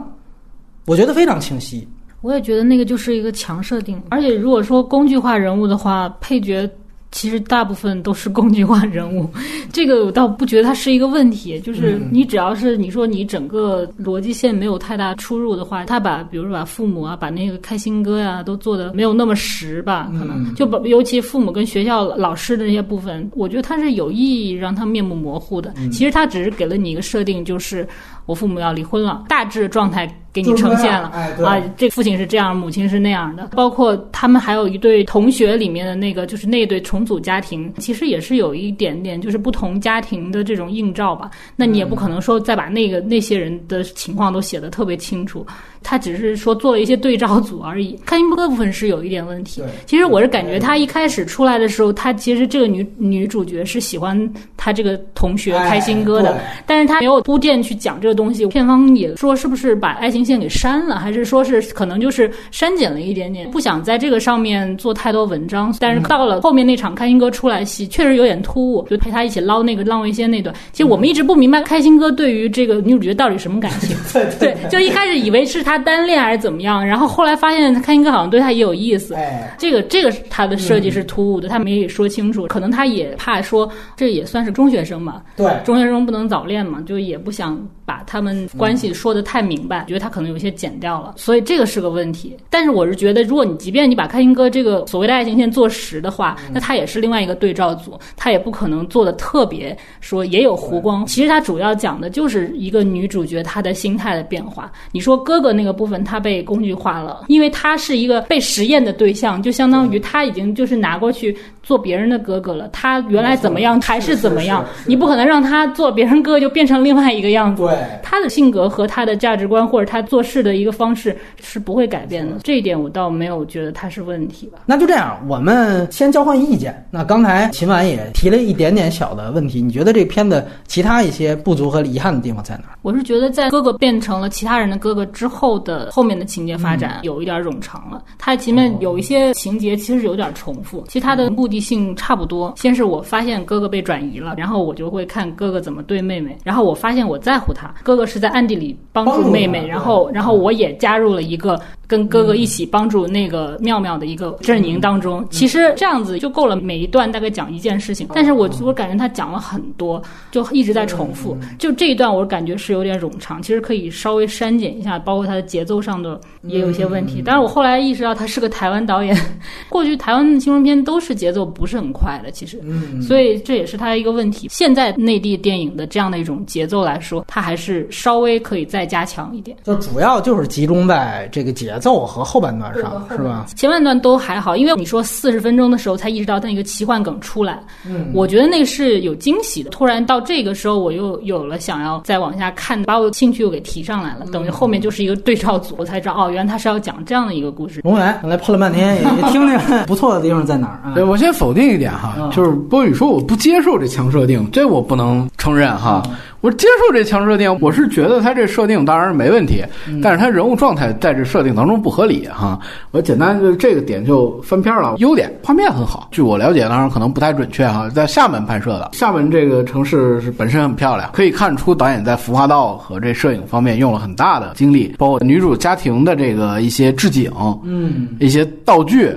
[0.87, 1.89] 我觉得非常清晰。
[2.21, 6.71] 我也觉得那个就是一个强设定，而且如果说工具化人物的话，配角。
[7.13, 9.29] 其实大部分都是工具化人物，
[9.73, 11.61] 这个我倒不觉得它是一个问题。
[11.61, 25.73] 就是你只要是你说你整个逻辑线没有太大出入的话，他把比如说把父母啊，把那个开心歌呀都做的没有那么实吧，可能就把尤其父母跟学校老师的那些部分，我觉得他是有意义让他面目模糊的。
[25.93, 27.87] 其实他只是给了你一个设定，就是
[28.27, 30.13] 我父母要离婚了，大致状态。
[30.33, 31.09] 给你呈现了
[31.45, 41.31] 啊，这父亲是这样，母亲是那样的，包括他们还有一对同学里面的那个，就是那对重组家庭，其实也是有一点点就是不同家庭的这种映照吧。
[41.55, 45.47] 那你也不可能说再把那个那些人的情况都写得特别清楚。
[45.83, 49.63] 他只是说做了一些对照组而已，开心歌部分是有一点问题。
[49.85, 54.33] 其实我是感觉他一开始出来的时候，他其实这个女女主角是喜欢
[54.63, 58.47] 他这个同学开心哥的，但是他没有铺垫去讲这个东西。
[58.47, 65.75] 片方也说是不是把爱情线给删了，还是说是可能就是删减了一点点，不想在这个上面做太多文章。
[65.81, 70.55] 但是到了后面那场开心哥出来戏，确实有点突兀，就陪他一起捞那个浪味仙那段。
[70.71, 73.97] 其实我们一直不明白开心哥对于这个女主角到底什么感情。
[74.39, 75.73] 对，就一开始以为是他。
[75.73, 76.87] 他单恋还是怎么样？
[76.87, 79.15] 然后后来发现开心哥好像对他也有意思。
[79.15, 82.47] 哎，这个这个他的设计是突兀的，他没说清楚。
[82.47, 85.23] 可能他也怕说这也算是中学生嘛。
[85.37, 92.37] 对，中学生不能早恋嘛，就也不想把他们关系说的太明白，觉得他可能有些剪掉了，所以这个是个问题。
[92.51, 101.07] 但是我是觉得，如果你即便你把开心哥这个所谓的爱情线做实的话，那他也是另外一个对照组，他也不可能做的特别说也有弧光。
[101.07, 104.71] 其实他主要讲的就是一个女主角她的心态的变化。
[104.93, 105.63] 你说哥哥那。
[105.63, 112.67] 那个部分他被工具化了，因为他是一个被实验的对象，就相当于他已经就是拿过去做别人的哥哥了。
[112.73, 117.63] 他原来怎么样还是怎么样，你不可能让他做别人哥就变成另外一个样子。
[117.63, 122.37] 对，他的性格和他的价值观或者他做事的一个方式是不会改变的。
[122.43, 124.61] 这一点我倒没有觉得他是问题吧。
[124.65, 126.83] 那就这样，我们先交换意见。
[126.91, 132.65] 那刚才秦晚也提了一点点小的问题，你觉得这片子其他一些不足和遗憾的地方在哪？
[132.81, 135.43] 我是觉得在哥哥变成了其他人的哥哥之后。
[135.43, 142.55] 后的后面的情节发展有一点冗长了，他前面有一些情节其实有点重复，其实它的目的性差不多。
[142.57, 151.61] 先是我发现哥哥被转移了，然后我就会看哥哥怎么对妹妹，然后我发现我在乎他，哥哥是在暗地里帮助妹妹，然后然后我也加入了一个。
[151.89, 156.57] 跟哥哥一起帮助那个妙妙的一个阵营当中，其实这样子就够了。
[156.57, 161.37] 每一段大概讲一件事情，但是我我感觉他讲了很多，就一直在重复。
[161.59, 167.21] 就这一段，我感觉是有点冗长，其实可以稍微删减一下，包括他的节奏上的也有一些问题。
[167.23, 169.15] 但是我后来意识到他是个台湾导演，
[169.69, 172.59] 过去台湾的青春片都是节奏不是很快的，其实，
[173.03, 174.47] 所以这也是他一个问题。
[174.51, 179.57] 现在内地电影的这样的一种节奏来说，它还是稍微可以再加强一点。
[179.65, 181.73] 就主要就是集中在这个节。
[181.83, 183.47] 奏和后半段上是吧？
[183.57, 189.71] 前半段都还好，因为你说四十分钟的时候才意识到那个奇幻梗出来，嗯，我觉得那是有惊喜的。
[189.71, 194.27] 突然到这个时候，我又有了想要再往下看，把我兴趣又给提上来了。
[194.27, 197.81] 等于后面就是一个对照组，我才知道哦，原来他是要讲这样的一个故事。
[197.83, 200.95] 龙源，刚才喷了半天，也 听听不错的地方在哪儿啊？
[200.95, 206.03] 对我先否定一点哈，就是波宇说我不接受这强设定，这我不能承认哈。
[206.43, 209.65] 我接受这强设定，我是觉得他这设定当然是没问题，
[210.03, 212.59] 但是他人物状态在这设定当中不合理哈。
[212.91, 214.97] 我简单就这个点就翻篇了。
[214.99, 216.09] 优点，画面很好。
[216.11, 218.91] 据我了解，当然可能不太准确哈，在厦门拍摄的。
[218.93, 227.31] 厦门这个城市是本身很漂亮，可以看出导演在服化道和这摄影方面用了很大的精力，包括女主家庭的这个一些置景，
[227.63, 229.09] 嗯，一些道具，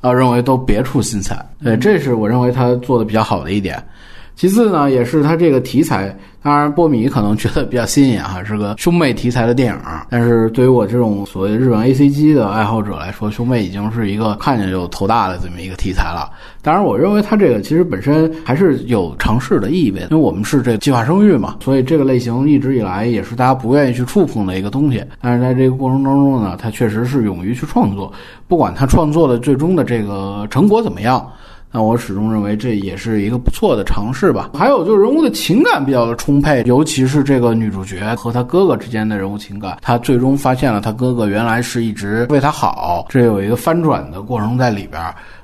[0.00, 1.38] 啊，认为都别出心裁。
[1.62, 3.80] 对，这是我认为他做的比较好的一点。
[4.34, 9.78] 其次呢，也是它这个题材，当然波米可能觉得比较新颖哈，是个兄妹题材的电影。
[10.08, 16.28] 但是对于我这种所谓日本 A C G 的爱好者来说，兄妹已经是一个看见就头大的这么一个题材了。
[16.62, 25.04] 当然，我认为它这个其实本身还是有尝试的意味，因为我们是这计划生育嘛，所以这个类型一直以来也是大家不愿意去触碰的一个东西。
[25.20, 28.12] 但是在这个过程当中呢，他确实是勇于去创作，
[28.48, 31.24] 不管他创作的最终的这个成果怎么样。
[31.72, 34.50] 那我始终认为这也是一个不错的尝试吧。
[34.54, 45.02] 还有就是人物的情感比较的充沛，尤其是这个女主角和她哥哥之间的人物情感，她最终发现了她哥哥原来是一直为她好，这有一个翻转的过程在里边。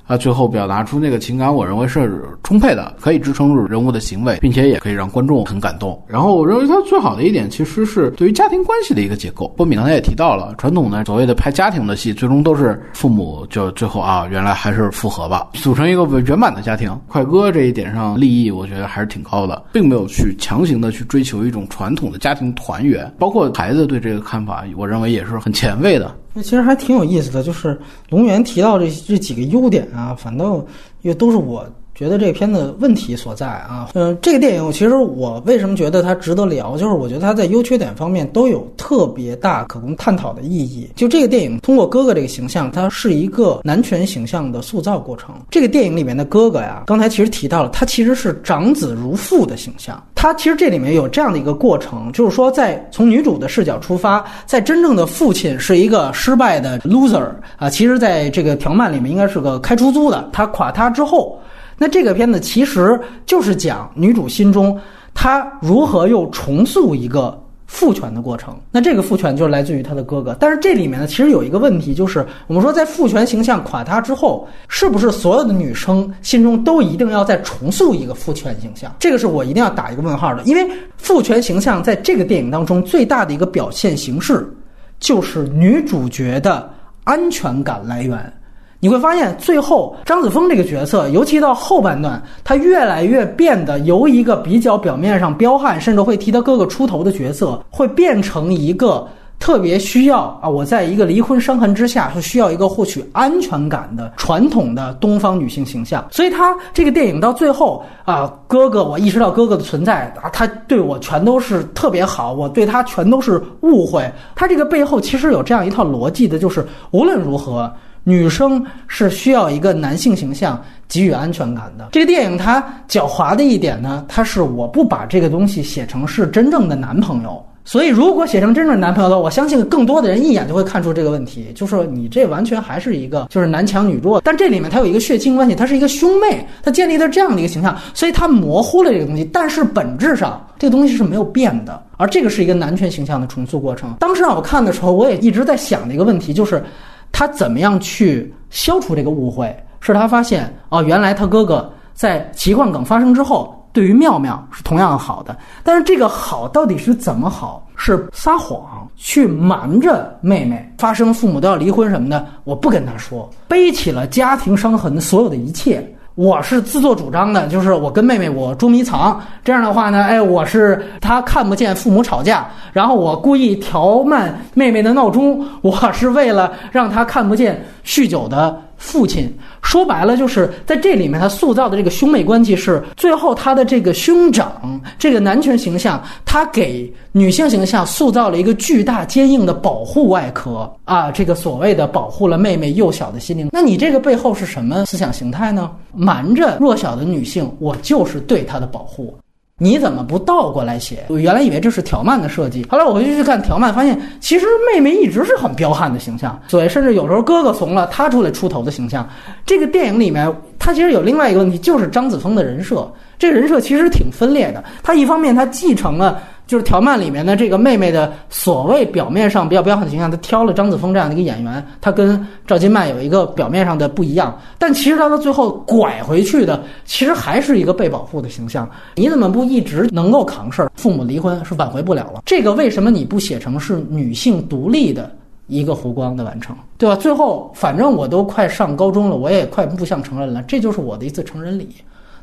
[0.08, 6.02] 他最后表达出那个情感，我认为是充沛的，可以支撑住人物的行为，并且也可以让观众很感动。
[6.06, 9.46] 然后我认为他最好的一点其实是对于家庭关系的一个结构。
[9.48, 16.90] 波米刚才也提到了，传统的所谓的拍家庭的戏，最终都是父母就最后啊，原来还是复合吧，组成一个圆满的家庭。
[17.06, 23.12] 快哥这一点上立意，我觉得还是挺高的，并没有去强行的去追求一种传统的家庭团圆。
[23.18, 26.14] 包括孩子对这个看法，我认为也是很前卫的。
[26.38, 27.76] 那其实还挺有意思的，就是
[28.10, 30.64] 龙源提到这这几个优点啊，反倒
[31.02, 31.68] 也都是我。
[31.98, 40.88] 觉得这片子问题所在啊，嗯，这个电影其实我为什么觉得它值得聊，就是我觉得它在优缺点方面都有特别大可供探讨的意义。
[40.94, 45.34] 就这个电影通过哥哥这个形象，它是一个男权形象的塑造过程。
[45.50, 50.00] 这个电影里面的哥哥呀，刚才其实提到了，他其实是长子如父的形象。
[50.14, 61.36] 他其实这里面有这样的一个过程，就是说在从女主的视角出发，在真正的父亲是一个失败的 loser 啊，其实在这个条漫里面应该是个开出租的，他垮塌之后。
[61.78, 64.78] 那这个片子其实就是讲女主心中
[65.14, 68.58] 她如何又重塑一个父权的过程。
[68.70, 70.36] 那这个父权就是来自于她的哥哥。
[70.40, 78.92] 但是这里面呢，其实有一个问题，就是我们说在父权形象垮塌之后，是不是所有的女生心中都一定要再重塑一个父权形象？
[78.98, 80.42] 这个是我一定要打一个问号的。
[80.44, 84.50] 因为父权形象在这个电影当中最大的一个表现形式，
[84.98, 86.68] 就是女主角的
[87.04, 88.32] 安全感来源。
[88.80, 99.04] 你会发现，最后张子枫这个角色，尤其到后半段，他越来越变得由一个比较表面上彪悍，甚至会替他哥哥出头的角色，会变成一个
[99.40, 106.06] 特别需要啊，我在一个离婚伤痕之下，是需要一个获取安全感的传统的东方女性形象。
[106.12, 114.08] 所以，他这个电影到最后啊，哥哥，我意识到哥哥的存在啊，他对我全都是特别好，我对他全都是误会。
[114.36, 117.68] 他这个背后其实有这样一套逻辑的，就是无论如何。
[118.08, 121.90] 女生是需要一个男性形象给予安全感的。
[121.92, 127.44] 这个电影它狡猾的一点呢，它是我不把这个东西写成是真正的男朋友。
[127.66, 134.22] 所以如果写成真正的男朋友的话，我相信更多的人一眼就会看出这个问题，就是你这完全还是一个就是男强女弱。
[134.22, 139.22] 但这里面它有一个血亲关系，它是一个兄妹，它建立的这样的一个形象，所以它模糊了这个东西。
[139.26, 143.96] 但是本质上这个东西是没有变的，而这个是一个男权形象的重塑过程。
[144.00, 146.64] 当时让我看的时候，我也一直在想的一个问题就是。
[147.12, 149.54] 他怎么样去消除这个误会？
[149.80, 155.36] 是他发现哦，原来他哥哥在奇幻梗发生之后，对于妙妙是同样好的。
[155.62, 157.64] 但是这个好到底是怎么好？
[157.76, 165.88] 是撒谎去瞒着妹妹，发生父母都要离婚什么的，我不跟他说，背起了家庭伤痕所有的一切。
[166.18, 178.60] 我是自作主张的，就是我跟妹妹我捉迷藏，这样的话呢，哎，我是他看不见父母吵架，然后我故意调慢妹妹的闹钟，我是为了让他看不见酗酒的。
[178.78, 193.48] 父亲说白了，就是在这里面他塑造的这个兄妹关系是最后他的这个兄长这个男权形象，他给女性形象塑造了一个巨大坚硬的保护外壳啊，这个所谓的保护了妹妹幼小的心灵。
[193.52, 195.70] 那你这个背后是什么思想形态呢？
[195.92, 199.14] 瞒着弱小的女性，我就是对她的保护。
[199.58, 201.04] 你怎么不倒过来写？
[201.08, 209.08] 我原来以为这是条漫的设计，后来我回去去看条漫，发现其实妹妹一直是很彪悍的形象，所以甚至有时候哥哥怂了，他出来出头的形象。
[209.44, 214.62] 这个电影里面，他其实有另外一个问题，就是张子枫的人设，这个人设其实挺分裂的。
[214.82, 216.22] 他一方面他继承了。
[216.48, 228.68] 就是条漫里面的这个妹妹的所谓表面上比较彪悍的形象，她挑了张子枫这样的一个演员，她跟赵今麦有一个表面上的不一样，但其实她到最后拐回去的，其实还是一个被保护的形象。
[228.94, 230.72] 你怎么不一直能够扛事儿？
[230.74, 235.14] 父母离婚是挽回不了了，这个为什么你不写成是女性独立的
[235.48, 236.96] 一个弧光的完成，对吧？
[236.96, 241.68] 最后反正我都快上高中了，我也快步向成人了，这就是我的一次成人礼。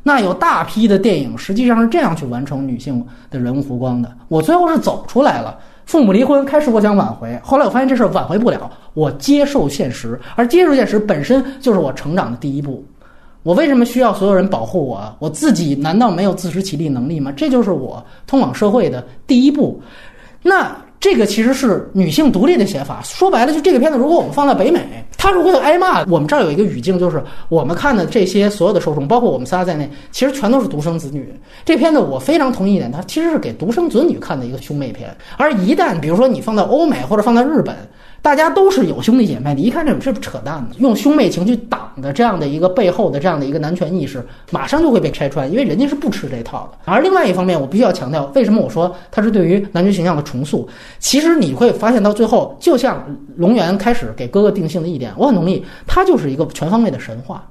[0.06, 4.08] 那有大批的电影实际上是这样去完成女性的人物弧光的。
[4.28, 12.84] 我最后是走出来了，父母离婚，开始我想挽回，后来我发现这事儿挽回不了，我接受现实，而接受现实本身就是我成长的第一步。
[13.42, 15.12] 我为什么需要所有人保护我？
[15.18, 17.32] 我自己难道没有自食其力能力吗？
[17.36, 19.82] 这就是我通往社会的第一步。
[20.40, 20.70] 那
[21.06, 23.00] 这个其实是女性独立的写法。
[23.04, 24.80] 说白了，就这个片子，如果我们放在北美，
[25.16, 31.32] 它如果有挨骂，我们这儿有一个语境，就是我们看的这些所有的受众，包括我们仨在内，其实全都是独生子女。
[31.64, 35.16] 这片子我非常同意一点，它其实是给独生子女看的一个兄妹片。
[35.36, 37.76] 而一旦比如说你放到欧美或者放到日本，
[38.22, 46.78] 大家都是有兄弟姐妹的，一看这这不扯淡的，用兄妹情去挡的这样的一个背后的这样的一个男权意识，马上就会被拆穿，因为人家是不吃这套的。
[46.92, 50.68] 而另外一方面，我必须要强调，为什么我说他是对于男权形象的重塑？
[50.98, 53.04] 其实你会发现到最后，就像
[53.36, 57.46] 龙源开始给哥哥定性的一点，我很同意，他就是一个全方位的神话。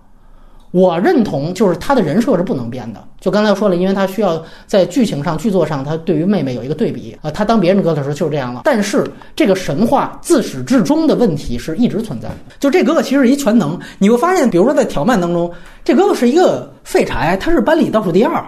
[0.76, 3.01] 我认同，就是他的人设是不能变的。
[3.21, 7.32] 就刚才说了，因为他需要在剧情上、剧作上，他对于妹妹有一个对比啊。
[7.32, 12.28] 他当别人哥的时候就是这样了，但是这个神话自始至终的问题是一直存在。
[12.59, 15.49] 就这哥哥其实是一全能，你会发现，比如说在条漫当中，
[15.86, 18.43] 这哥哥是一个废柴，他是班里倒数第二，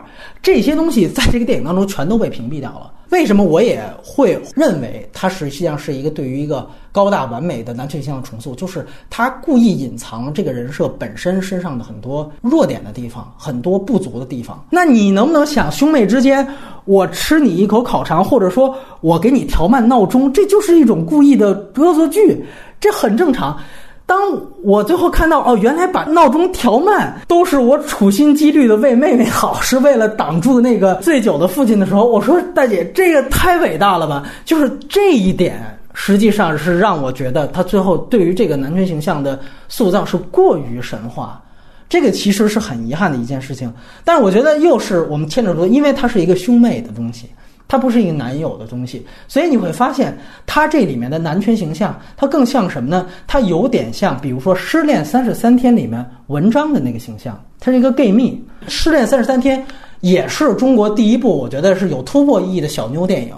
[0.48, 2.94] 这些东西在这个电影当中全都被屏蔽掉了。
[3.10, 8.56] 为什么我也会认为它实际上是一个对于一个高大完美的男权形象重塑？
[8.56, 14.66] 就是他故意隐藏这个人设本身身上的很多弱点的地方，很多不足的地方。
[14.70, 16.48] 那你能不能想，兄妹之间，
[16.86, 22.42] 我吃你一口烤肠，或者说我给你调慢闹钟，这就是一种故意的恶作剧，
[22.80, 23.60] 这很正常。
[24.08, 24.18] 当
[24.64, 34.24] 我最后看到哦，原来把闹钟调慢都是我处心积虑的为妹妹好，是为了挡住那个醉酒的父亲的时候，我说大姐，这个太伟大了吧！
[34.46, 35.62] 就是这一点，
[35.94, 39.38] 实际上是让我觉得他最后对于这个男权形象的
[39.68, 41.44] 塑造是过于神话，
[41.90, 43.72] 这个其实是很遗憾的一件事情。
[44.06, 47.30] 但是我觉得又是我们牵扯出，因为它是一个兄妹的东西。
[47.68, 53.06] 它不是一个男友的东西，所以你会发现，它这里面的男权形象，它更像什么呢？
[53.28, 58.32] 它有点像，比如说《失恋三十三天》里面文章的那个形象，它是一个 gay 蜜。
[58.70, 59.60] 《失恋三十三天》
[60.00, 63.34] 也是中国第一部，我觉得是有突破意义的小妞电影。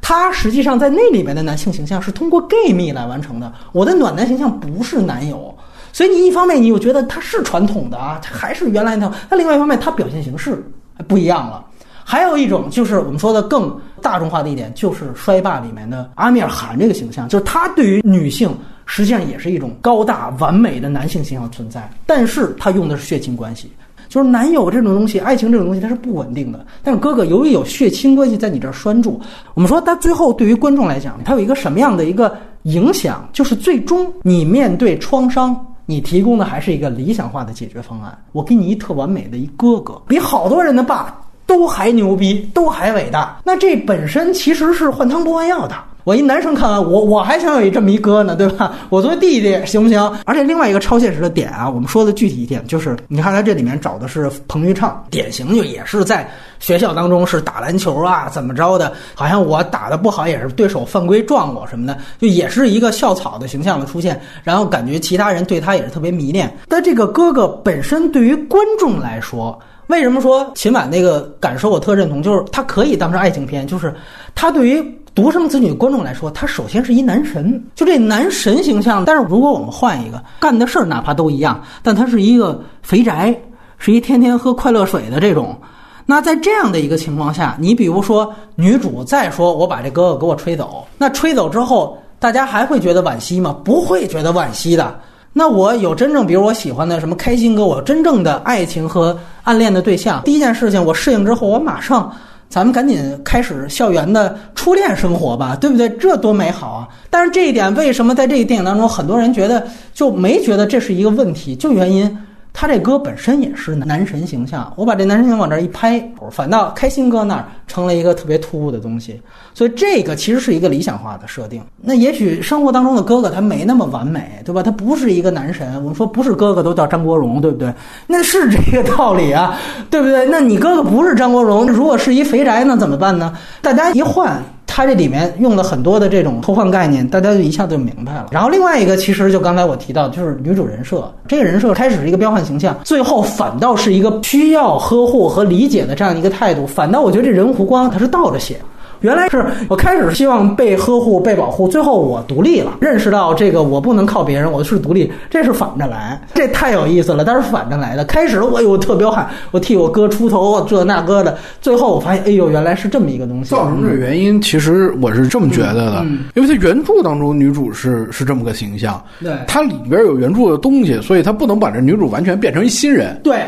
[0.00, 3.52] 它实际上在那里面的男性形象是通过 gay 蜜来完成的。
[3.72, 5.52] 我的暖男形象不是男友，
[5.92, 10.64] 所以你一方面你又觉得它是传统的啊，它还是原来那套；那另外一方面，它表现形式
[11.08, 11.65] 不一样了。
[12.08, 23.72] 还有一种就是我们说的更大众化的一点，就是《衰霸》里面的阿米尔汗这个形象，就是他对于女性实际上也是一种高大完美的男性形象存在，但是他用的是血亲关系，
[24.08, 26.64] 就是男友这种东西，爱情这种东西它是不稳定的。
[26.80, 29.20] 但是哥哥由于有血亲关系在你这儿拴住，
[29.54, 33.28] 我们说他最后对于观众来讲，他有一个什么样的一个影响？
[33.32, 38.16] 就是最终你面对创伤，你提供的还是一个理想化的解决方案。
[38.30, 41.20] 我给你一特完美的一哥哥，比好多人的爸。
[41.46, 45.74] 都还牛逼，都还伟大，那这本身其实是换汤不换药的。
[46.04, 48.74] 我一男生看完，我我还想有一这么一哥呢，对吧？
[48.90, 50.00] 我作为弟弟行不行？
[50.24, 56.30] 而且另外一个超现实的点啊，我们说的具体一点，就是你看他这里面找的是彭昱畅，典型就也是在
[56.60, 58.92] 学校当中是打篮球啊，怎么着的？
[59.14, 64.20] 好像我打的不好，也是对手犯规撞我什么的，就也是一个校草的形象的出现。
[64.44, 66.56] 然后感觉其他人对他也是特别迷恋。
[66.68, 69.58] 但这个哥哥本身对于观众来说。
[69.88, 72.22] 为什么说秦晚那个感受我特认同？
[72.22, 73.94] 就是他可以当成爱情片，就是
[74.34, 79.04] 他对于独生子女观众来说，他首先是一男神，就这男神形象。
[79.04, 83.34] 但是如果我们换一个干的事儿，哪怕都一样，但他是一个肥宅，
[83.78, 85.56] 是一天天喝快乐水的这种，
[86.04, 93.56] 那在这样的一个情况下，你比如说女主再说我把这哥哥给我吹走，那吹走之后，大家还会觉得惋惜吗？
[93.64, 94.98] 不会觉得惋惜的。
[95.38, 102.10] 那我有真正，比如我喜欢的什么开心哥，我真正的爱情和暗恋的对象，第一件事情我适应之后，我马上，
[102.48, 105.90] 咱们赶紧开始校园的初恋生活吧，对不对？
[105.90, 106.88] 这多美好啊！
[107.10, 111.54] 但是这一点为什么在这个电影当中，很多人觉得就没觉得这是一个问题？
[111.54, 112.18] 就原因。
[112.58, 119.20] 他这歌本身也是男神形象，我把这男神形象往这一拍，反倒开心哥那儿成了一个特别突兀的东西，
[119.52, 121.62] 所以这个其实是一个理想化的设定。
[121.82, 124.62] 那也许生活当中的哥哥他没那么完美，对吧？
[124.62, 125.74] 他不是一个男神。
[125.76, 127.70] 我们说不是哥哥都叫张国荣，对不对？
[128.08, 129.58] 那是这个道理啊，
[129.90, 130.24] 对不对？
[130.24, 133.36] 那你哥哥不是张国荣，如果是一肥宅，那怎么办呢？
[133.60, 134.42] 大家一换。
[134.76, 138.26] 它这里面用了很多的这种偷换概念，大家就一下就明白了。
[138.30, 146.66] 然后另外一个，其实就刚才我提到，就是女主人设，这个人设开始是一个彪悍形象，最后反倒是一个需要呵护和理解的这样一个态度。
[146.66, 148.58] 反倒我觉得这人胡光他是倒着写。
[149.00, 157.24] 原来是我开始希望被呵护、被保护，最后我独立了，认识到这个我不能靠别人，我是独立，这是反着来，这太有意思了。
[157.24, 163.50] 但是反着来的，开始我有特彪悍，我替我哥出头，这那哥的，最后我发现，哎呦，原来是这么一个东西。
[163.50, 173.44] 造成这原因，其实我是这么觉得的，嗯因为它原著当中女主是是这么个形象，对它里边有原著的东西，所以它不能把这女主完全变成一新人，对，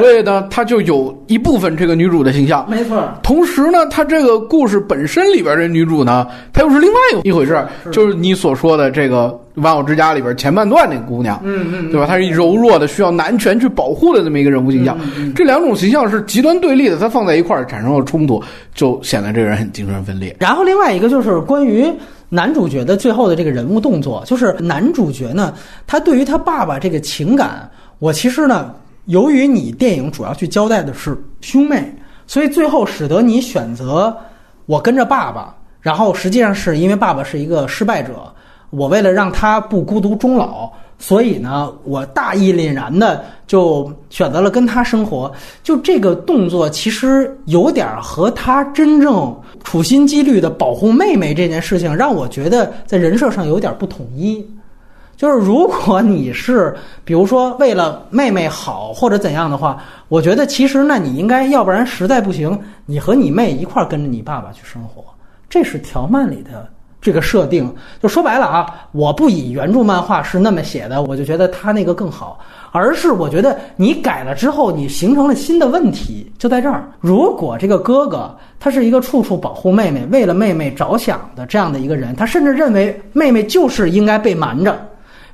[0.00, 2.68] 所以呢，它就有一部分这个女主的形象。
[2.68, 9.28] 没错，同时呢，它这个故事本身里边的女主呢，她又是另外一回事儿，就是你所说的这个
[9.62, 12.06] 《玩偶之家》里边前半段那个姑娘，嗯嗯，对吧？
[12.06, 14.98] 她是一柔弱的，需要男权去保护的这么一个人物形象。
[15.16, 18.42] 嗯这两种形象是极端对立的，它放在一块儿产生了冲突，
[18.74, 20.34] 就显得这个人很精神分裂。
[20.40, 21.86] 然后另外一个就是关于
[22.28, 25.52] 男主角的最后的这个人物动作，就是男主角呢，
[25.86, 27.68] 他对于他爸爸这个情感，
[27.98, 28.74] 我其实呢，
[29.06, 31.92] 由于你电影主要去交代的是兄妹，
[32.26, 34.16] 所以最后使得你选择
[34.66, 38.32] 我跟着爸爸，然后实际上是因为爸爸是一个失败者，
[38.70, 40.70] 我为了让他不孤独终老。
[40.98, 45.32] 所以呢，我大义凛然的就选择了跟他生活。
[45.64, 54.46] 就这个动作，其实有点和他真正处心积虑的保护妹妹这件事情，让我觉得在人设上有点不统一。
[55.22, 65.04] 就是如果你是比如说为了妹妹好或者怎样的话，我觉得其实那你应该，要不然实在不行，你和你妹一块跟着你爸爸去生活，
[65.48, 66.68] 这是条漫里的
[67.00, 67.72] 这个设定。
[68.02, 72.40] 就说白了啊，我不以原著漫画是那么写的，我就觉得他那个更好，
[72.72, 76.90] 而是我觉得你改了之后，你形成了新的问题，就在这儿。
[76.98, 84.76] 如果这个哥哥他是一个处处保护妹妹、为了妹妹着想的这样的一个人，他甚至认为妹妹就是应该被瞒着。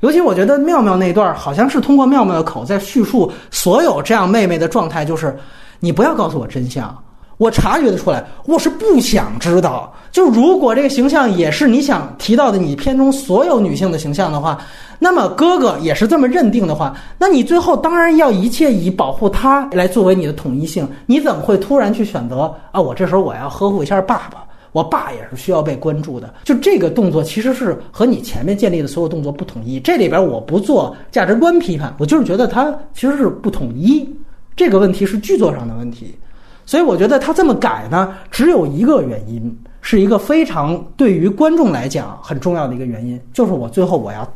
[0.01, 5.37] 尤其我觉得妙妙那段好像是通过妙妙的口在叙述所有这样妹妹的状态，就是
[5.81, 6.97] 你不要告诉我真相，
[7.37, 9.93] 我察觉得出来，我是不想知道。
[10.11, 14.59] 就如果这个形象也是你想提到的你片中所有女性的形象的话，
[14.99, 20.89] 那么哥哥也是这么认定的话，那你最后当然要一切以保护他来作为你的统一性。
[21.07, 22.81] 你怎么会突然去选择啊？
[22.81, 24.45] 我这时候我要呵护一下爸爸。
[24.73, 29.81] 我爸也是需要被关注的，就这个动作其实是和你前面建立的所有动作不统一。
[29.81, 34.09] 这里边我不做价值观批判，我就是觉得它其实是不统一。
[34.57, 36.19] 这个问题是剧作上的问题，
[36.67, 44.29] 所以我觉得他这么改呢，只有一个原因，是一个非常对于观众来讲很重要的一个原因，就是我最后我要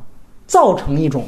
[0.47, 1.24] 造成一种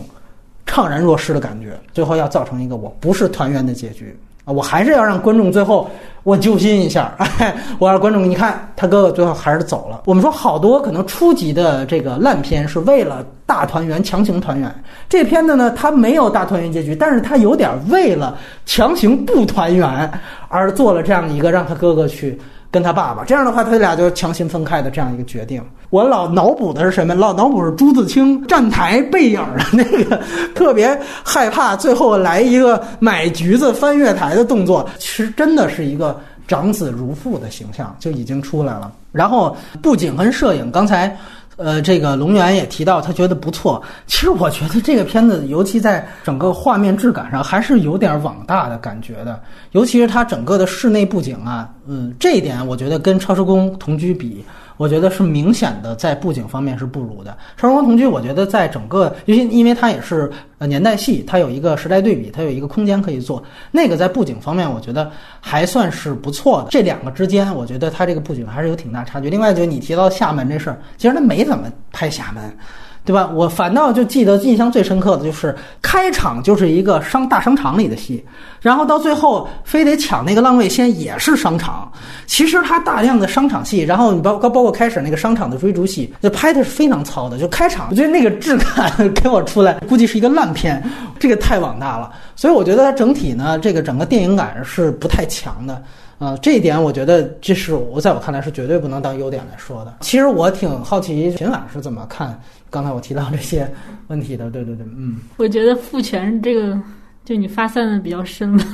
[0.65, 5.89] 怅然若失的感觉，最后要造成一个我不是团圆的结局啊，我还是要让观众最后
[6.23, 10.03] 我揪心一下，哎， 我让观众你看他哥哥最后还是走了。
[10.07, 14.75] 我们说好多可能初级的这个烂片是为了大团圆强行团圆，
[15.09, 18.37] 这片子呢它没有大团圆结局，但是它有点为了
[18.67, 20.11] 强行不团圆
[20.49, 22.39] 而做了这样一个让他哥哥去。
[22.75, 25.63] 跟他爸爸这样的话，他俩就强行分开的这样一个决定。
[25.91, 27.15] 我老脑补的是什么？
[27.15, 30.21] 老脑补是朱自清站台背影的那个，
[30.57, 34.85] 特别害怕最后来一个买橘子翻月台的动作。
[34.99, 38.91] 其实真的是一个长子如父的形象就已经出来了。
[39.13, 41.17] 然后不仅跟摄影，刚才。
[41.57, 43.83] 呃，这个龙源也提到他觉得不错。
[44.07, 49.41] 其实我觉得这个片子，尤其在整个画面质感上，还是有点网大的感觉的。
[49.73, 54.45] 尤其是它整个的室内布景啊，嗯，这一点我觉得跟《超时空同居》比，
[54.77, 57.31] 我觉得是明显的在布景方面是不如的。
[57.61, 63.43] 《超时空同居》我觉得在整个，尤其因为它也是呃年代戏，它有一个时代对比，它有一个空间可以做。
[63.71, 65.11] 那个在布景方面，我觉得
[65.41, 66.69] 还算是不错的。
[66.71, 69.31] 这两个之间，我觉得它这个布景还是有挺大差距。
[69.31, 72.57] 另外，就你提到厦门这事儿，其实它没怎么拍厦门。
[73.05, 73.31] 对吧？
[73.35, 78.25] 我反倒就记得印象最深刻的就是开场就是一个商大商场里的戏，
[78.61, 81.91] 然后到最后非得抢那个浪味仙也是商场。
[82.27, 87.39] 其实它大量的商场戏，然后你包包包括开始那个商场的追逐戏，就拍的是非常糙的。
[87.39, 90.83] 就开场，我觉得那个质感 给我出来，估计是一个烂片，
[91.19, 92.11] 这个太网大了。
[92.35, 95.83] 所以我觉得它整体呢，这个整个电影感是不太强的。
[96.25, 99.97] 啊，这一点我觉得这是我在我看来是绝对不能当优点来说的。
[100.01, 103.71] 其实我挺好奇秦晚是怎么看刚才我提到这些
[104.09, 104.51] 问题的。
[104.51, 106.81] 对对对，嗯，我觉得父权这个，
[107.25, 108.65] 就你发散的比较深了，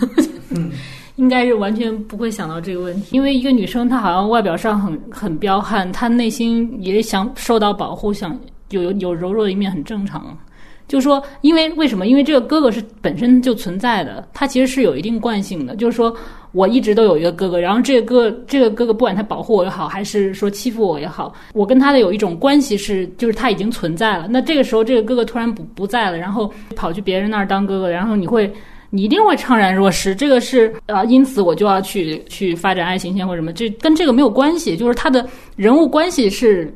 [0.50, 0.70] 嗯，
[1.16, 3.08] 应该是完全不会想到这个问题。
[3.16, 8.38] 因为一个女生，她好像外表上很很彪悍，她内心也想受到保护，想
[8.70, 10.36] 有有有柔弱的一面，很正常。
[10.90, 12.08] 就是说，因为为什么？
[12.08, 15.76] 因为这个哥哥是本身就存在的，他其实是有一定惯性的。
[15.76, 16.12] 就是说
[16.50, 24.26] 我一直都有一个哥哥，然后这个哥这个哥哥不管他保护我也好，还是说欺负我也好，我跟他的有一种关系是，就是他已经存在了。
[24.28, 28.52] 那这个时候，这个哥哥突然不不在了，然后跑去别人那儿当哥哥，然后你会。
[28.92, 30.16] 你一定会怅然若失。
[30.16, 35.24] 这个是呃，因此我就要去去发展爱情线或者什么，这跟这个没有关系，就是他的
[35.54, 36.74] 人物关系是。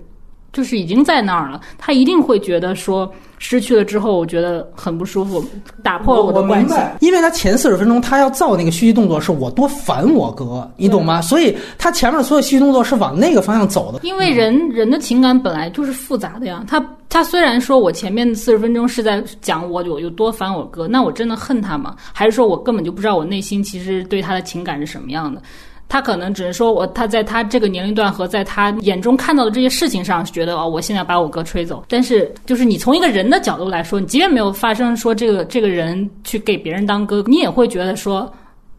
[0.53, 3.13] 就是已经在那儿了，他一定会觉得说
[3.47, 5.45] 失去了之后，我觉得很不舒服，
[5.83, 6.75] 打破了我的关系。
[7.01, 11.21] 因为他前四十分钟他要造那个蓄意动作，是我多烦我哥，你懂吗？
[11.21, 14.01] 所以他前面所有蓄意动作是往那个方向走的。
[14.03, 21.95] 因为人人的情感本来就是复杂的呀，他他虽然说我前面四十分钟是在讲我有有多烦我哥，那我真的恨他吗？
[22.15, 25.43] 还是说我根本就不知道我内心其实对他的情感是什么样的？
[25.89, 31.85] 他可能只是说我他在他这个年龄段和在他眼中看到的这些事情上，觉得哦，我现在把我哥吹走。
[31.89, 38.33] 但是就是你从一个人的角度来说，你即便没有发生说这个这个人去给别人当哥，你也会觉得说，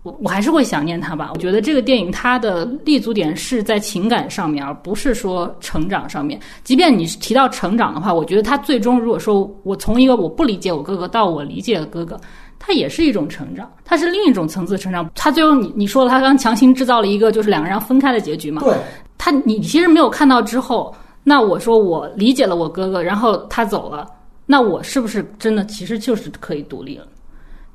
[0.04, 1.32] 我我还是会想念他吧。
[1.34, 6.40] 我觉得这个电影它的立足点是在情感上面，而不是说成长上面。
[6.64, 12.20] 即便你提到成长的话，我觉得他最终如果说我从一个我不理解我哥哥到我理解了哥哥。
[12.66, 15.08] 它也是一种成长，它是另一种层次成长。
[15.14, 18.64] 他最后你你说了，他刚强行制造了一个就是两个人分开的结局嘛？
[18.64, 18.76] 对，
[19.20, 20.92] 他你其实没有看到之后，
[21.24, 24.08] 那我说我理解了我哥哥，然后他走了，
[24.48, 27.06] 那我是不是真的其实就是可以独立了？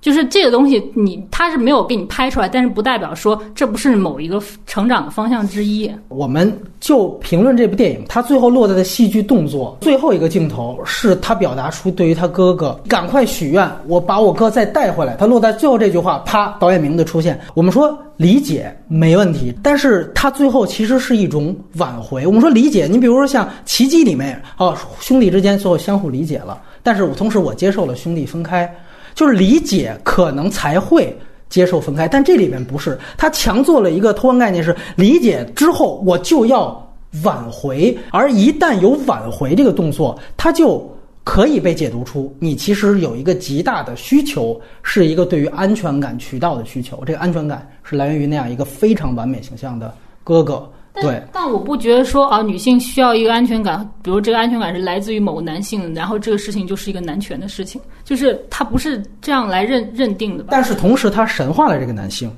[0.01, 5.91] 就是这个东西，你他是没有给你拍出来，但是不代表说这不是某一个成长的方向之一。
[6.09, 15.17] 我们就评论这部电影，他最后落在的戏剧动作，最后一个镜头是他表达出对于他哥哥赶快许愿，我把我哥再带回来。
[15.17, 17.39] 他落在最后这句话，啪，导演名字出现。
[17.53, 22.27] 我们说理解没问题，但是他最后其实是一种挽回。
[22.27, 28.73] 我们说理解，你比如说像《奇迹》里面，哦，兄弟之间最后相互理解了，但是我同时我接受了兄弟分开。
[29.15, 31.17] 就是理解可能才会
[31.49, 36.95] 接受分开，但这里边不是，他强做了一个偷换概念，是理解之后我就要
[37.25, 40.89] 挽回，而一旦有挽回这个动作，他就
[41.25, 49.93] 可以被解读出你其实有一个极大的需求，是一个对于安全感渠道的需求，这个安全感是来源于那样一个非常完美形象的
[50.23, 50.71] 哥哥。
[50.95, 60.45] 对，但我不觉得说啊，女性需要一个安全感，比如这个安全感是来自于某个男性，然后这个事情就是一个男权的事情，就是他不是这样来认认定的。
[60.49, 62.31] 但是同时，他神化了这个男性，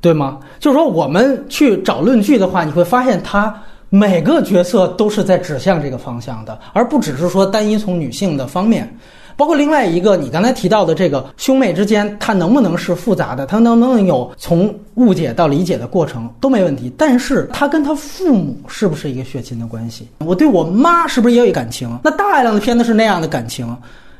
[0.00, 0.40] 对吗？
[0.58, 3.54] 就是说，我们去找论据的话，你会发现他
[3.88, 8.92] 每个角色都是在指向这个方向的，而不只是说单一从女性的方面。
[9.40, 13.46] 包括另外一个，你刚才提到的这个兄妹之间，他能不能是复杂的？
[13.46, 16.92] 他能不能有从误解到理解的过程都没问题。
[16.94, 20.06] 但是他跟他父母是不是一个血亲的关系？
[20.18, 21.88] 我对我妈是不是也有感情？
[22.04, 23.74] 那大量的片子是那样的感情。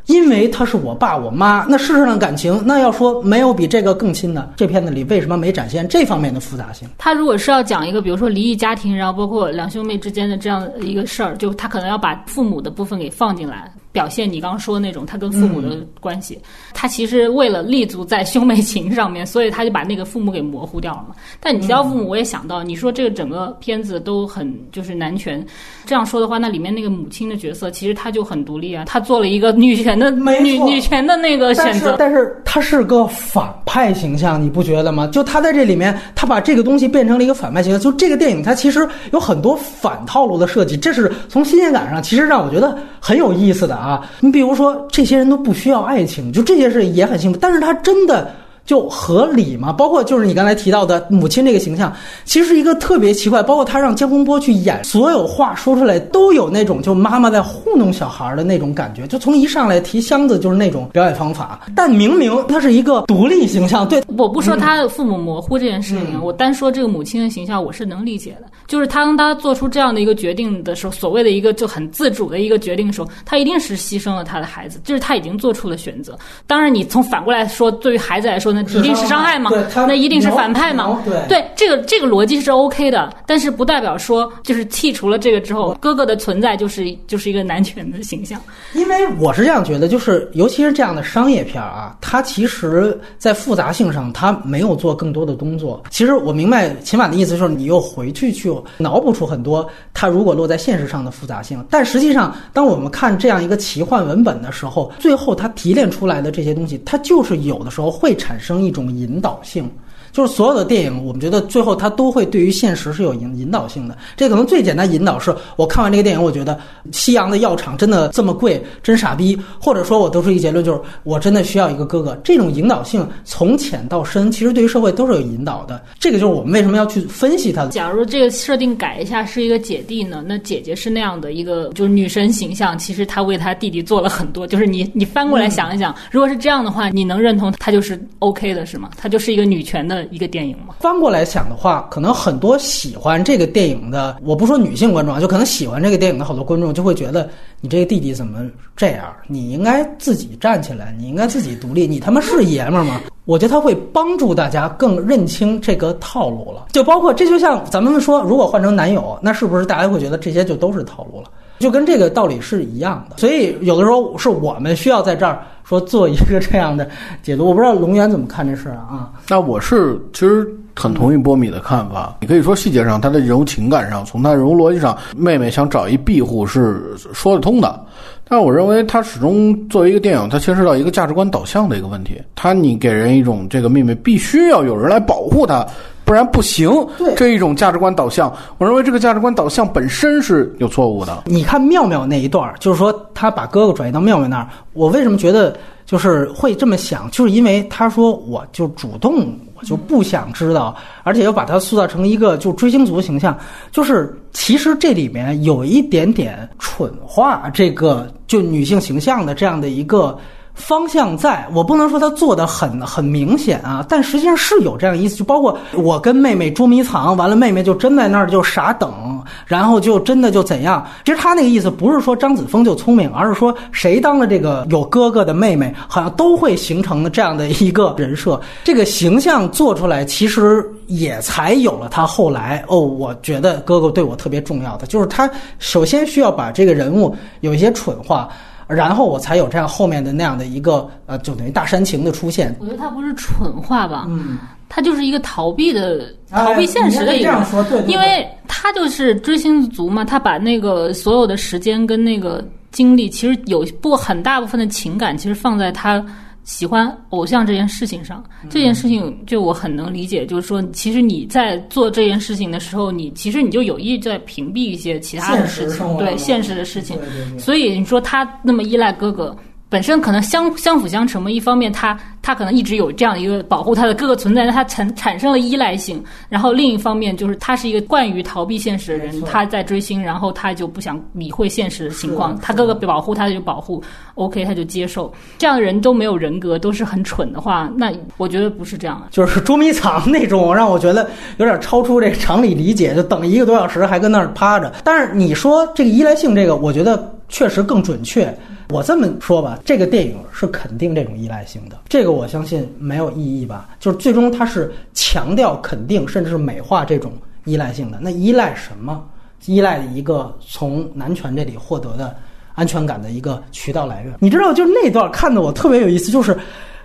[0.06, 4.54] 因为他是我爸我妈，那事实上感情，那要说没有比这个更亲的。
[4.56, 6.88] 这片子里为什么没展现这方面的复杂性？
[6.98, 16.38] 他如果是要讲一个，比如说离异家庭，然后包括两兄妹之间的这样一个事儿，就他可能要把父母的部分给放进来，表现你刚刚说的那种他跟父母的关系。
[16.72, 21.14] 他其实为了立足在兄妹情上面，所以他就把那个父母给模糊掉了嘛。
[21.38, 25.44] 但你提到父母，我也想到，你说这个整个片子都很就是男权，
[25.84, 29.90] 这样说的话，那里面那个母亲的角色其实他就很独立啊，他做了一个女权。
[30.00, 35.06] 的女女权的那个选择，但是他是个反派形象，你不觉得吗？
[35.08, 37.78] 就他在这里面，他把这个东西变成了一个反派形象。
[37.78, 44.10] 就这个电影，它其实有很多反套路的设计，这是从新鲜感上，其实让我觉得很有意思的啊。
[44.20, 48.30] 你比如说，这些人都不需要爱情，就这些事也很幸福，但是他真的。
[48.64, 49.72] 就合理吗？
[49.72, 51.92] 包括就是你刚才提到的母亲这个形象，
[52.24, 53.42] 其实是一个特别奇怪。
[53.42, 59.06] 包括他让江宏波去演，所有话说出来都有那种就妈妈在糊弄小孩的那种感觉。
[59.06, 63.88] 就从一上来提箱子就是那种表演方法，但明明他是一个独立形象。
[63.88, 68.46] 对，我不说他的父母模糊这件事情，我单说这个母亲的形象，我是能理解的。
[68.66, 76.16] 就是他当他做出这样的一个决定的时候，所谓的一个就很自主的一个决定的时候，他一定是牺牲了他的孩子，就是他已经做出了选择。
[76.46, 78.62] 当然，你从反过来说，对于孩子来说呢？
[78.68, 79.50] 一定是伤害吗？
[79.74, 81.02] 那一定是反派吗？
[81.28, 88.40] 对，这个这个逻辑是 OK 的，但是不代表说就是剔除了这个之后，哥哥的存在就是就是一个男权的形象。
[88.74, 95.82] 因为我是这样觉得，就是尤其是这样的商业片啊，它其实在复杂性上，它没有做更多的工作。
[95.90, 101.64] 其实我明白秦晚的意思，就是你又回去去脑补出很多它如果落在现实上的复杂性。
[101.70, 108.60] 但实际上，当我们看这样一个奇幻文本的时候，最后它提炼出来的这些东西，它就是有的时候会产生。
[108.60, 109.68] 一种引导性，
[110.12, 113.96] 就是所有的电影，我们觉得最后它都会对于现实是有引引导性的。
[114.16, 116.58] 这可能最简单引导是我看完这个电影，我觉得
[116.92, 122.18] 西洋的药厂真的这么贵，真傻逼，或者说我得出一个结论，就是我真的需要一个哥哥。
[122.24, 125.82] 这种引导性从浅到深，其实对于社会都是有引导的。
[125.98, 127.66] 这个就是我们为什么要去分析它。
[127.66, 130.24] 假如这个设定改一下，是一个姐弟呢？
[130.26, 134.46] 那姐姐是那样的一个就是女神形象，其实她为她弟弟做了很多。
[134.46, 138.90] 就是你你翻过来想一想，如果是这样的话，你能认同她就是 OK 的是吗？
[138.96, 140.74] 她就是一个女权的一个电影吗？
[140.80, 147.28] 翻过来想的话，可能很多喜欢这个电影的，我不说女性观众啊，就可能喜欢这个电影的好多观众就会觉得，
[147.60, 148.40] 你这个弟弟怎么
[148.76, 149.12] 这样？
[149.26, 153.00] 你应该自己站起来，你应该自己独立，你他妈是爷们儿吗？
[153.26, 156.66] 我觉得他会帮助大家更认清这个套路了。
[156.72, 161.28] 就包括这就像咱们说，如果换成男友，那是不是大家会觉得这些就都是套路了？
[161.60, 163.18] 就跟这个道理是一样的。
[163.18, 166.88] 所以有的时候是我们需要在这儿说做一个这样的
[167.22, 167.46] 解读。
[167.48, 169.12] 我不知道龙源怎么看这事儿啊？
[169.28, 170.44] 那我是其实
[170.74, 172.16] 很同意波米的看法。
[172.20, 177.80] 你可以说细节上，他的人物情感上，从他人物逻辑上，妹妹想找一庇护是说得通的。
[178.28, 182.20] 但我认为，他始终作为一个电影，它牵涉到一个价值观导向的一个问题。
[182.34, 185.64] 他你给人一种这个妹妹必须要有人来保护她，
[186.10, 186.68] 不然不行。
[186.98, 191.22] 对这一种价值观导向，我认为这个价值观导向本身是有错误的。
[191.26, 195.56] 你看妙妙那一段儿，就是说他把哥哥转移到妙妙那儿，我为什么觉得
[195.86, 197.08] 就是会这么想？
[197.12, 203.38] 就是因为他说我就主动，我就不想知道，而且又把他塑造成一个就追星族的形象，
[203.70, 210.18] 就是其实这里面有一点点蠢化这个就女性形象的这样的一个。
[210.60, 220.86] 方向在，我不能说他做的很很明显啊，但实际上是有这样意思，就包括我跟妹妹捉迷藏，完了妹妹就真在那儿就傻等，然后就真的就怎样。
[221.04, 228.40] 其实他那个意思不是说张子枫就聪明，而是说谁当了这个有哥哥的妹妹，好像都会形成的这样的一个人设。
[228.62, 238.28] 这个形象做出来，其实也才有了他后来哦，我觉得哥哥对我特别重要的，就是他首先需要把这个人物有一些蠢化。
[238.74, 242.54] 然后我才有这样后面的那样的一个呃，就等于大煽情的出现。
[242.60, 244.06] 我觉得他不是蠢话吧？
[244.08, 256.04] 嗯，他就是一个逃避的、哎逃避现实的一个这样说对对对因为他就是追星族嘛，他把那个所有的时间跟那个精力，其实有部很大部分的情感，其实放在他。
[256.50, 266.98] 喜欢偶像这件事情上，这件事情就我很能理解，就是说，其实你在做这件事情的时候，你其实你就有意在屏蔽一些其他的事情，对现实的事情。
[267.38, 269.34] 所以你说他那么依赖哥哥，
[269.70, 271.30] 本身可能相相辅相成嘛。
[271.30, 276.02] 一方面他他可能一直有这样一个保护他的哥哥存在，让他产产生了依赖性。
[276.28, 282.36] 然后另一方面就是他是一个惯于逃避现实的人他在追星，然后他就不想理会现实的情况。
[282.40, 283.82] 他哥哥保护他就保护
[284.16, 285.10] ，OK 他就接受。
[285.38, 289.06] 这样的人都没有人格，都是很蠢的话，那我觉得不是这样的。
[289.12, 294.72] 就是捉迷藏那种，让我觉得有点超出这个常理理解，就等一个多小时还跟那儿趴着。
[294.82, 298.36] 但是你说这个依赖性，这个我觉得确实更准确。
[298.70, 303.70] 我这么说吧，这个电影是肯定这种依赖性的，这个我相信没有意义吧？
[303.80, 307.12] 就是最终它是强调肯定，甚至是美化这种
[307.44, 307.98] 依赖性的。
[308.00, 309.04] 那依赖什么？
[309.46, 312.14] 依赖一个从男权这里获得的
[312.54, 314.14] 安全感的一个渠道来源。
[314.20, 316.38] 你知道，就那段看的我特别有意思，就是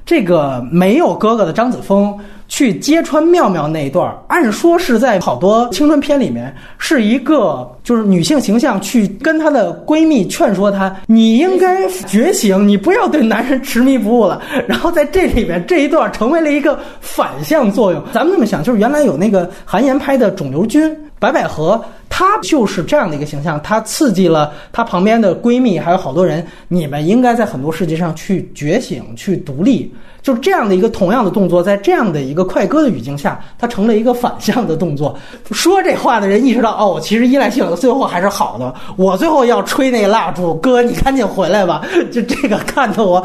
[0.06, 2.18] 这个没有哥哥的张子枫
[2.48, 14.42] 去揭穿妙妙那一段，按说是在好多青春片里面是一个就是女性形象去跟她的闺蜜劝说她，你应该觉醒，你不要对男人执迷不悟了。
[14.68, 18.04] 然后在这里面这一段成为了一个反向作用。
[18.14, 20.90] 咱们这么想，就是原来有那个韩延拍的《肿瘤君》。
[21.18, 21.82] 白百合，
[22.18, 26.48] 她就是这样的一个形象，她刺激了她旁边的闺蜜，还有好多人。
[26.70, 35.14] 你们应该在很多事情上去觉醒、去独立，就是这样的一个同样的动作，在这样的一个快歌的语境下，它成了一个反向的动作。
[35.52, 38.74] 说这话的人意识到，哦，其实依赖性最后还是好的。
[38.96, 41.82] 我最后要吹那蜡烛，哥，你赶紧回来吧。
[42.14, 43.22] 就这个看得我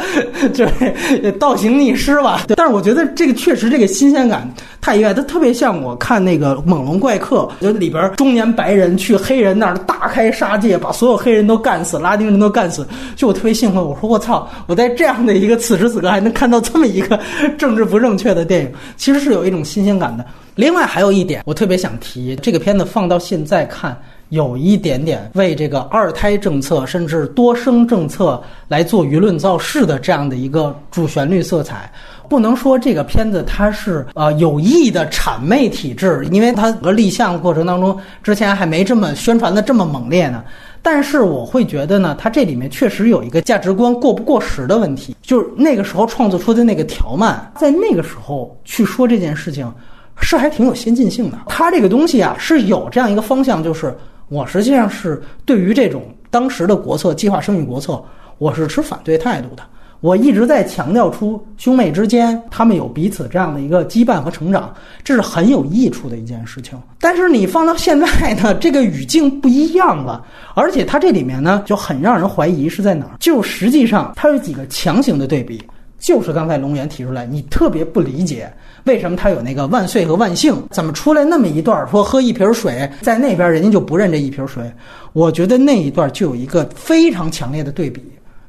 [0.53, 2.43] 就是 倒行逆施吧。
[2.57, 12.87] 但是我觉得这个确实这个新鲜感太意外，它特别像我看那个《猛龙怪客》，就里边中年白人人去黑人那儿大开杀戒，把所有黑人都干死，拉丁人都干死。
[13.14, 17.20] 就我特别兴奋，我说我操，我在这样的一个此时此刻还能看到这么一个
[17.59, 20.24] 政治不正确的电影，其实是有一种新鲜感的。
[20.55, 23.97] 另外还有一点，我特别想提，这个片子放到现在看。
[24.31, 31.93] 有一点点为这个二胎政策甚至多生政策来做舆论造势的这样的一个主旋律色彩，
[32.31, 40.45] 不能说这个片子它是呃有意的谄媚体制，因为它整个立项过程当中之前还没这么宣传的这么猛烈呢。
[40.81, 49.70] 但是我会觉得呢，它这里面确实有一个价值观过不过时的问题，就是那个时候创作出的那个条漫，在那个时候去说这件事情。
[50.22, 51.39] 是还挺有先进性的。
[51.47, 53.97] 它这个东西啊是有这样一个方向，就是
[54.28, 58.05] 我实际上是对于这种当时的国策计划生育国策，
[58.37, 59.62] 我是持反对态度的。
[60.01, 64.74] 我一直在强调出兄妹之间他们有彼此这样的一个羁绊和成长，
[65.05, 66.78] 这是很有益处的一件事情。
[66.98, 70.24] 但是你放到现在呢，这个语境不一样了，
[70.55, 73.12] 而且它这里面呢就很让人怀疑是在哪儿。
[73.20, 75.62] 就实际上它有几个强行的对比，
[75.98, 78.51] 就是刚才龙源提出来，你特别不理解
[78.84, 84.64] 为什么他有那个万岁和万幸，怎么出来那么一段说喝一瓶水，在那边人家就不认这一瓶水。
[85.12, 88.03] 我觉得那一段就有一个非常强烈的对比。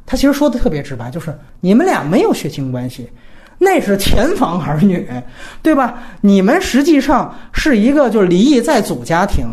[0.06, 3.10] 他其实说的特别直白，就是你们俩没有血亲关系，
[3.58, 5.08] 那是前房儿女，
[5.62, 6.00] 对吧？
[6.20, 9.46] 你们实际上是一个就是离异再组家庭，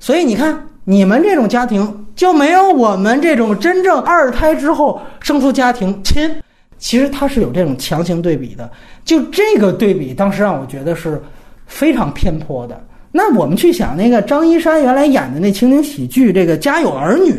[0.00, 6.34] 所以你看你们这种家庭就没有我们这种真正二胎之后生出家庭亲。
[6.78, 8.70] 其实他是有这种强行对比的，
[9.04, 11.20] 就这个对比当时让我觉得是
[11.66, 12.80] 非常偏颇的。
[13.10, 17.32] 那我们去想那个张一山原来演的那情景喜剧《这个家有儿女》，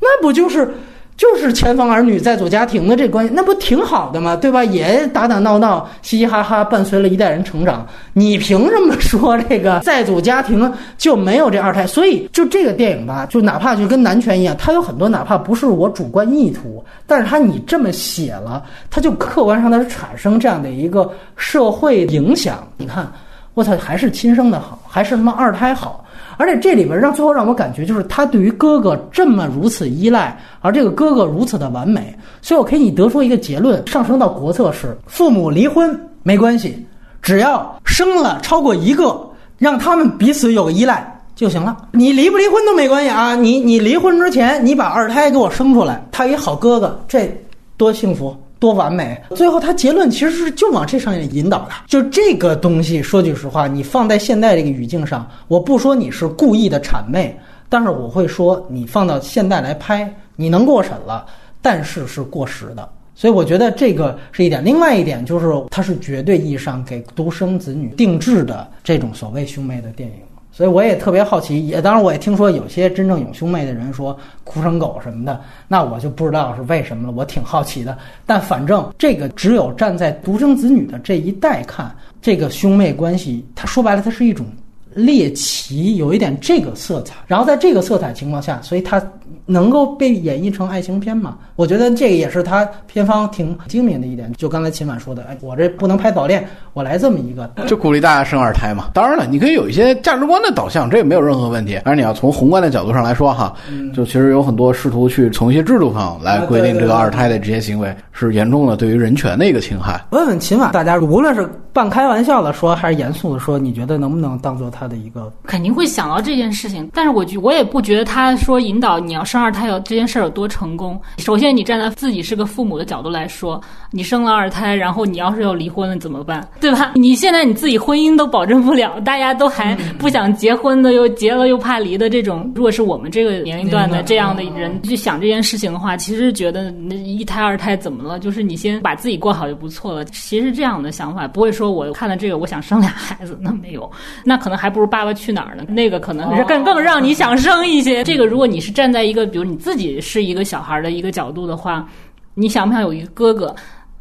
[0.00, 0.72] 那不就是？
[1.20, 4.34] 就是前方儿女在组家庭的这关系，那不挺好的吗？
[4.34, 4.64] 对吧？
[4.64, 7.86] 也打打闹闹，嘻嘻哈哈，伴随了一代人成长。
[8.14, 11.86] 你凭什么说这个在组家庭就没有这二胎？
[11.86, 22.66] 所以就这个电影吧，就哪怕就跟男权一样，它有很多哪怕不是我主观意图，但是它你这么写了，它就客观上它是产生这样的一个社会影响。
[22.78, 23.06] 你看，
[23.52, 26.02] 我操，还是亲生的好，还是他妈二胎好？
[26.40, 36.82] 而且这里边让最后让我感觉就是他对于哥哥这么如此依赖，而这个哥哥如此的完美，所以我可以得出一个结论：上升到国策是父母离婚没关系，
[37.20, 39.20] 只要生了超过一个，
[39.58, 41.76] 让他们彼此有个依赖就行了。
[41.92, 43.34] 你离不离婚都没关系啊！
[43.34, 47.30] 你你离婚之前你把二胎给我生出来，他一好哥哥，这
[47.76, 48.34] 多幸福。
[48.60, 49.20] 多完美！
[49.34, 51.70] 最后他结论其实是就往这上面引导的。
[51.88, 57.34] 就这个东西，说句实话，你放在现在这个语境上，我不说你是故意的谄媚，
[57.70, 61.24] 但是我会说你放到现在来拍，你能过审了，
[61.62, 62.86] 但是是过时的。
[63.14, 64.64] 所以我觉得这个是一点。
[64.64, 70.16] 另外一点就是，它是绝对意义上给独生子女定制的这种所谓兄妹的电影。
[70.60, 77.14] 所以我也特别好奇，也当然我也听说有些真正有兄妹的人说哭成狗什么的，那我就不知道是为什么了。
[77.16, 77.96] 我挺好奇的，
[78.26, 81.90] 但反正这个只有站在独生子女的这一代看，
[82.20, 84.44] 这个兄妹关系，它说白了，它是一种
[84.92, 87.14] 猎奇，有一点这个色彩。
[87.26, 89.02] 然后在这个色彩情况下，所以它。
[89.46, 91.36] 能够被演绎成爱情片嘛？
[91.56, 94.32] 我觉得这个也是他片方挺精明的一点。
[94.34, 98.90] 就刚才秦晚说的，哎，我这不能拍早恋，我来这么一个， 就鼓励大家生二胎嘛。
[98.94, 101.80] 当然了，你可以有一些价值观的导向，这也没有任何问题。
[101.84, 103.54] 但是你要从宏观的角度上来说哈，
[103.92, 110.00] 就其实有很多试图去从一些制度上来规定这个二胎的这些行为，是严重的对于人权的一个侵害。
[110.10, 115.32] 问问秦晚，大家无论是半开玩笑的说，还是严肃的说，你觉得能不能当做他的一个？
[115.44, 119.39] 肯定会想到这件事情，但是我觉我也不觉得他说引导你要生。
[119.40, 121.00] 二胎有这件事儿有多成功？
[121.18, 123.60] 首先，你站在自己是个父母的角度来说，
[123.90, 126.46] 你生了二胎，然后你要是要离婚了怎么办？
[126.60, 126.92] 对吧？
[126.94, 138.18] 你现在你自己婚姻都保证不了，大家都还不想结婚的，又结了又怕离的这种，如果是我们这个年龄段的这样的人去想这件事情的话，其实觉得那一胎二胎怎么了？
[138.18, 140.04] 就是你先把自己过好就不错了。
[140.06, 143.90] 其实这样的想法不会说我看了这个我想生俩孩子，那没有，
[144.24, 145.64] 那可能还不如《爸爸去哪儿》呢。
[145.68, 148.02] 那个可能是更更让你想生一些。
[148.04, 149.19] 这个如果你是站在一个。
[149.26, 151.88] 比如你自己是一个小孩的一个角度的话，
[152.34, 153.54] 你想不想有一个哥哥？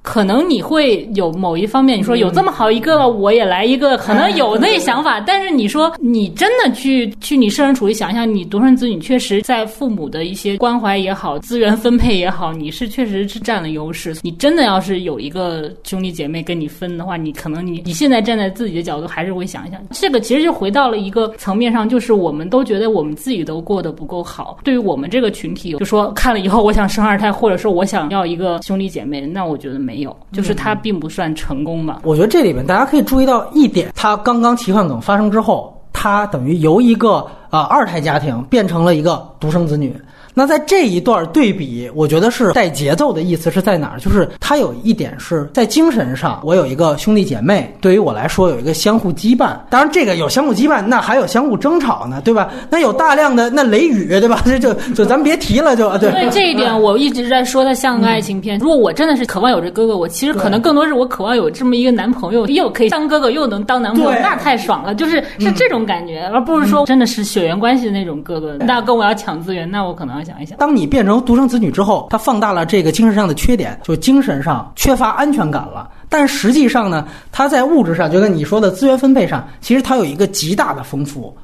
[0.09, 5.19] 可能你会有某一方面，你说有这么好一个，我也来一个，可能有那想法。
[5.19, 14.15] 但是你说你真的去去你设身处地想想，你独生子女确实在父母的一些关怀也好，资源分配也好，你是确实是占了优势。
[14.23, 19.79] 你真的要是有一个兄弟姐妹跟你分的话，你可能你你现在站在自己的角度，还是会想一想。
[19.91, 24.57] 这个其实就回到了一个层面上，就是我们都觉得我们自己都过得不够好。
[24.63, 29.77] 对于我们这个群体，就说看了以后，我想生二胎，或者说我想要一个兄弟姐妹，那我觉得。
[29.79, 32.01] 没有，就是他并不算成功吧。
[32.03, 39.95] 我觉得这里边大家可以注意到一点，他刚刚奇幻梗发生之后，他等于由一个啊二胎家庭变成了一个独生子女。
[40.33, 43.99] 那在这一段对比，我觉得是带节奏的意思是在哪儿？
[43.99, 49.57] 就是他有一点是在精神上，我有一个兄弟姐妹，对于我来说有一个相互羁绊。
[49.69, 52.49] 当然，这个有相互羁绊，那还有相互争吵呢，对吧？
[52.69, 54.41] 那有大量的那雷雨，对吧？
[54.45, 56.11] 这就就咱别提了，就对。
[56.11, 58.59] 对这一点，我一直在说它像个爱情片。
[58.59, 70.57] 如果我真的是渴望有这哥哥，我其实可能更多是我渴望有这么一个男朋友，又可以当哥哥又能当男朋友，那太爽了，就是是这种感觉，而不是说真的是血血缘关系的那种哥哥，那跟我要抢资源，那我可能想一想。
[70.57, 75.89] 当你变成独生子女之后，他放大了这个精神上的缺点，就精神上缺乏安全感了。
[76.07, 81.35] 但实际上呢，他在物质上，就跟你说的资源分配上，其实他有一个极大的丰富。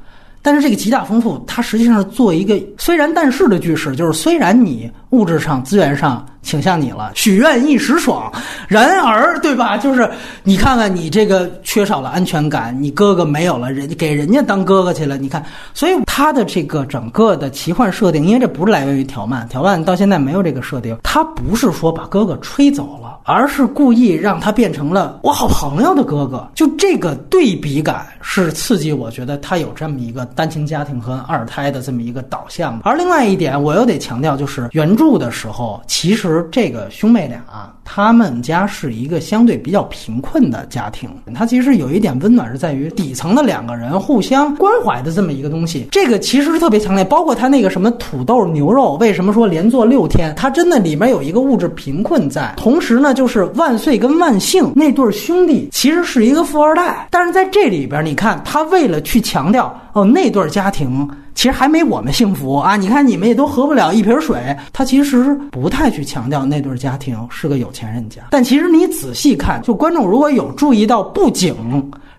[0.41, 8.30] 但是这个极大丰富，它实际上是做一个虽然但是的句式，就是虽然你物质上资源上倾向你了，许愿一时爽，
[8.68, 9.78] 然而对吧？
[9.78, 10.09] 就是
[10.43, 15.41] 你看看你这个缺少了安全感，你哥哥没有了，人给人家当哥哥去了，你看，
[15.74, 23.13] 所以他的这个整个的奇幻设定，因为这不是来源于条漫，条漫到现在没有这个设定，他不是说把哥哥吹走了。
[23.28, 32.80] 而是故意让他变成了我好朋友的哥哥，就这个对比感是刺激，我觉得他有这么一个单亲家庭和二胎的这么一个导向。
[32.84, 45.88] 而另外一点，我又得强调，就是原著住的时候，其实这个兄妹俩他们家是一个相对比较贫困的家庭，他其实有一点温暖是在于底层的两个人互相关怀的这么一个东西。
[45.91, 50.34] 这个其实是特别强烈，包括他那个什么土豆牛肉，为什么说连做六天？
[50.36, 53.14] 他真的里面有一个物质贫困在，同时呢。
[53.16, 62.75] 就是万岁跟万幸那对兄弟，其实是一个富二代，但是在这里边，你看他为了去强调哦，那对家庭其实还没我们幸福啊！
[62.75, 68.21] 你看你们也都喝不了一瓶水，他其实不太去强调那对家庭是个有钱人家。
[68.31, 71.55] 但其实你仔细看，就观众如果有注意到布景。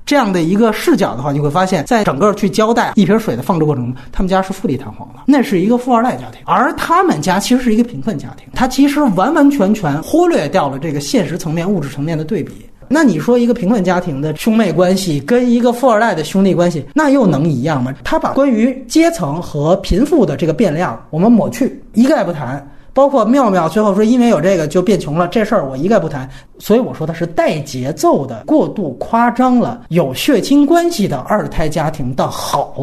[0.04, 8.46] 这样的一个视角的话，你会发现在整个去交代一瓶水的放置过程中，他们家是富丽堂皇的，那是一个富二代家庭，而他们家其实是一个贫困家庭。
[8.54, 12.52] 他其实完完全全忽略掉了这个现实层面、物质层面的对比。
[12.89, 17.95] 那你说一个贫困家庭的兄妹关系跟一个富二代的兄弟关系，那又能一样吗？
[18.05, 22.66] 他把关于阶层和贫富的这个变量，我们抹去，一概不谈。
[22.93, 26.26] 包括妙妙最后说，因为有这个就变穷了，这事儿我一概不谈。
[26.59, 32.74] 所以我说它是带节奏的，过度夸张了有血亲关系的二胎家庭的好，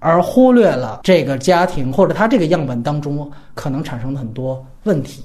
[0.00, 5.22] 而忽略了这个家庭或者他这个样本当中可能产生的很多问题。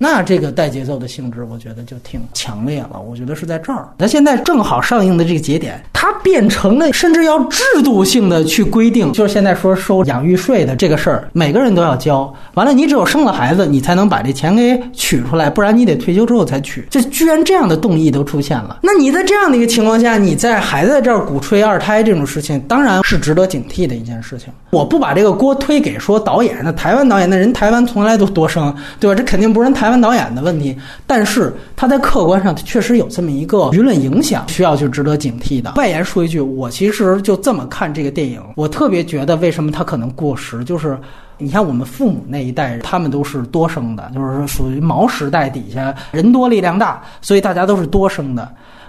[0.00, 3.00] 那这个带节奏的性质，我觉得就挺强烈了。
[3.00, 3.88] 我觉得是在这儿。
[3.98, 12.32] 那现在正好上映的这个节点，它变成了甚至要制度性的去规定，就是现在说收养育税的这个事儿，每个人都要交。
[12.54, 16.86] 完了，你只有生了孩子，你才能把这钱给取出来，不然你得退休之后才取。
[16.88, 18.78] 这居然这样的动议都出现了。
[18.82, 24.52] 那你在这样的一个情况下，你在还在这儿鼓吹二胎这种事情，当然是值得警惕的一件事情。
[24.70, 29.14] 我不把这个锅推给说导演，那台湾导演，那人台湾从来都多生，对吧？
[29.16, 29.87] 这肯定不是人台。
[29.88, 30.76] 台湾导演的问题，
[31.06, 35.72] 但是他在客观上确实有这么一个舆论影响，需要去值得警惕的。
[35.76, 40.98] 外延说一句，我其实就这么看这个电影，我特别觉得为什么他可能过时，就是
[41.38, 48.46] 你看我们父母那一代人，他们都是多生的，就是属于毛时代底下人多力量大，所以大家都是多生的。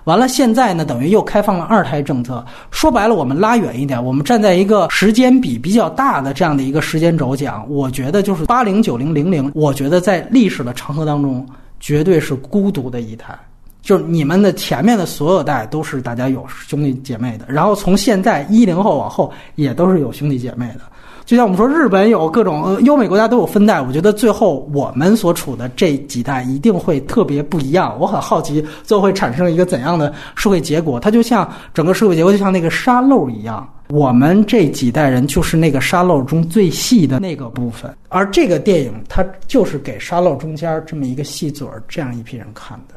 [0.09, 2.43] 完了，现在呢，等于又开放了二胎政策。
[2.71, 11.45] 说白了，我们拉远一点，我们站在一个时间比比较大的这样的一个时间轴讲，我觉得就是八零九零零零，我觉得在历史的长河当中，
[11.79, 13.37] 绝对是孤独的一胎。
[13.83, 20.81] 就是你们的前面的所有代都是大家有兄弟姐妹的，然后从现在一零后往后也都是有兄弟姐妹的。
[21.29, 27.95] 就像我们说，日本有各种呃优美国家都有分代，我觉得最后我们所处的这几代一定会特别不一样。
[27.99, 30.99] 我很好奇，最后会产生一个怎样的社会结果？
[30.99, 42.95] 它就像整个社会结构，就像那个沙漏一样，我们这几代人就是那个沙漏中最细的那个部分，而这个电影它就是给沙漏中间这么一个细嘴儿这样一批人看的。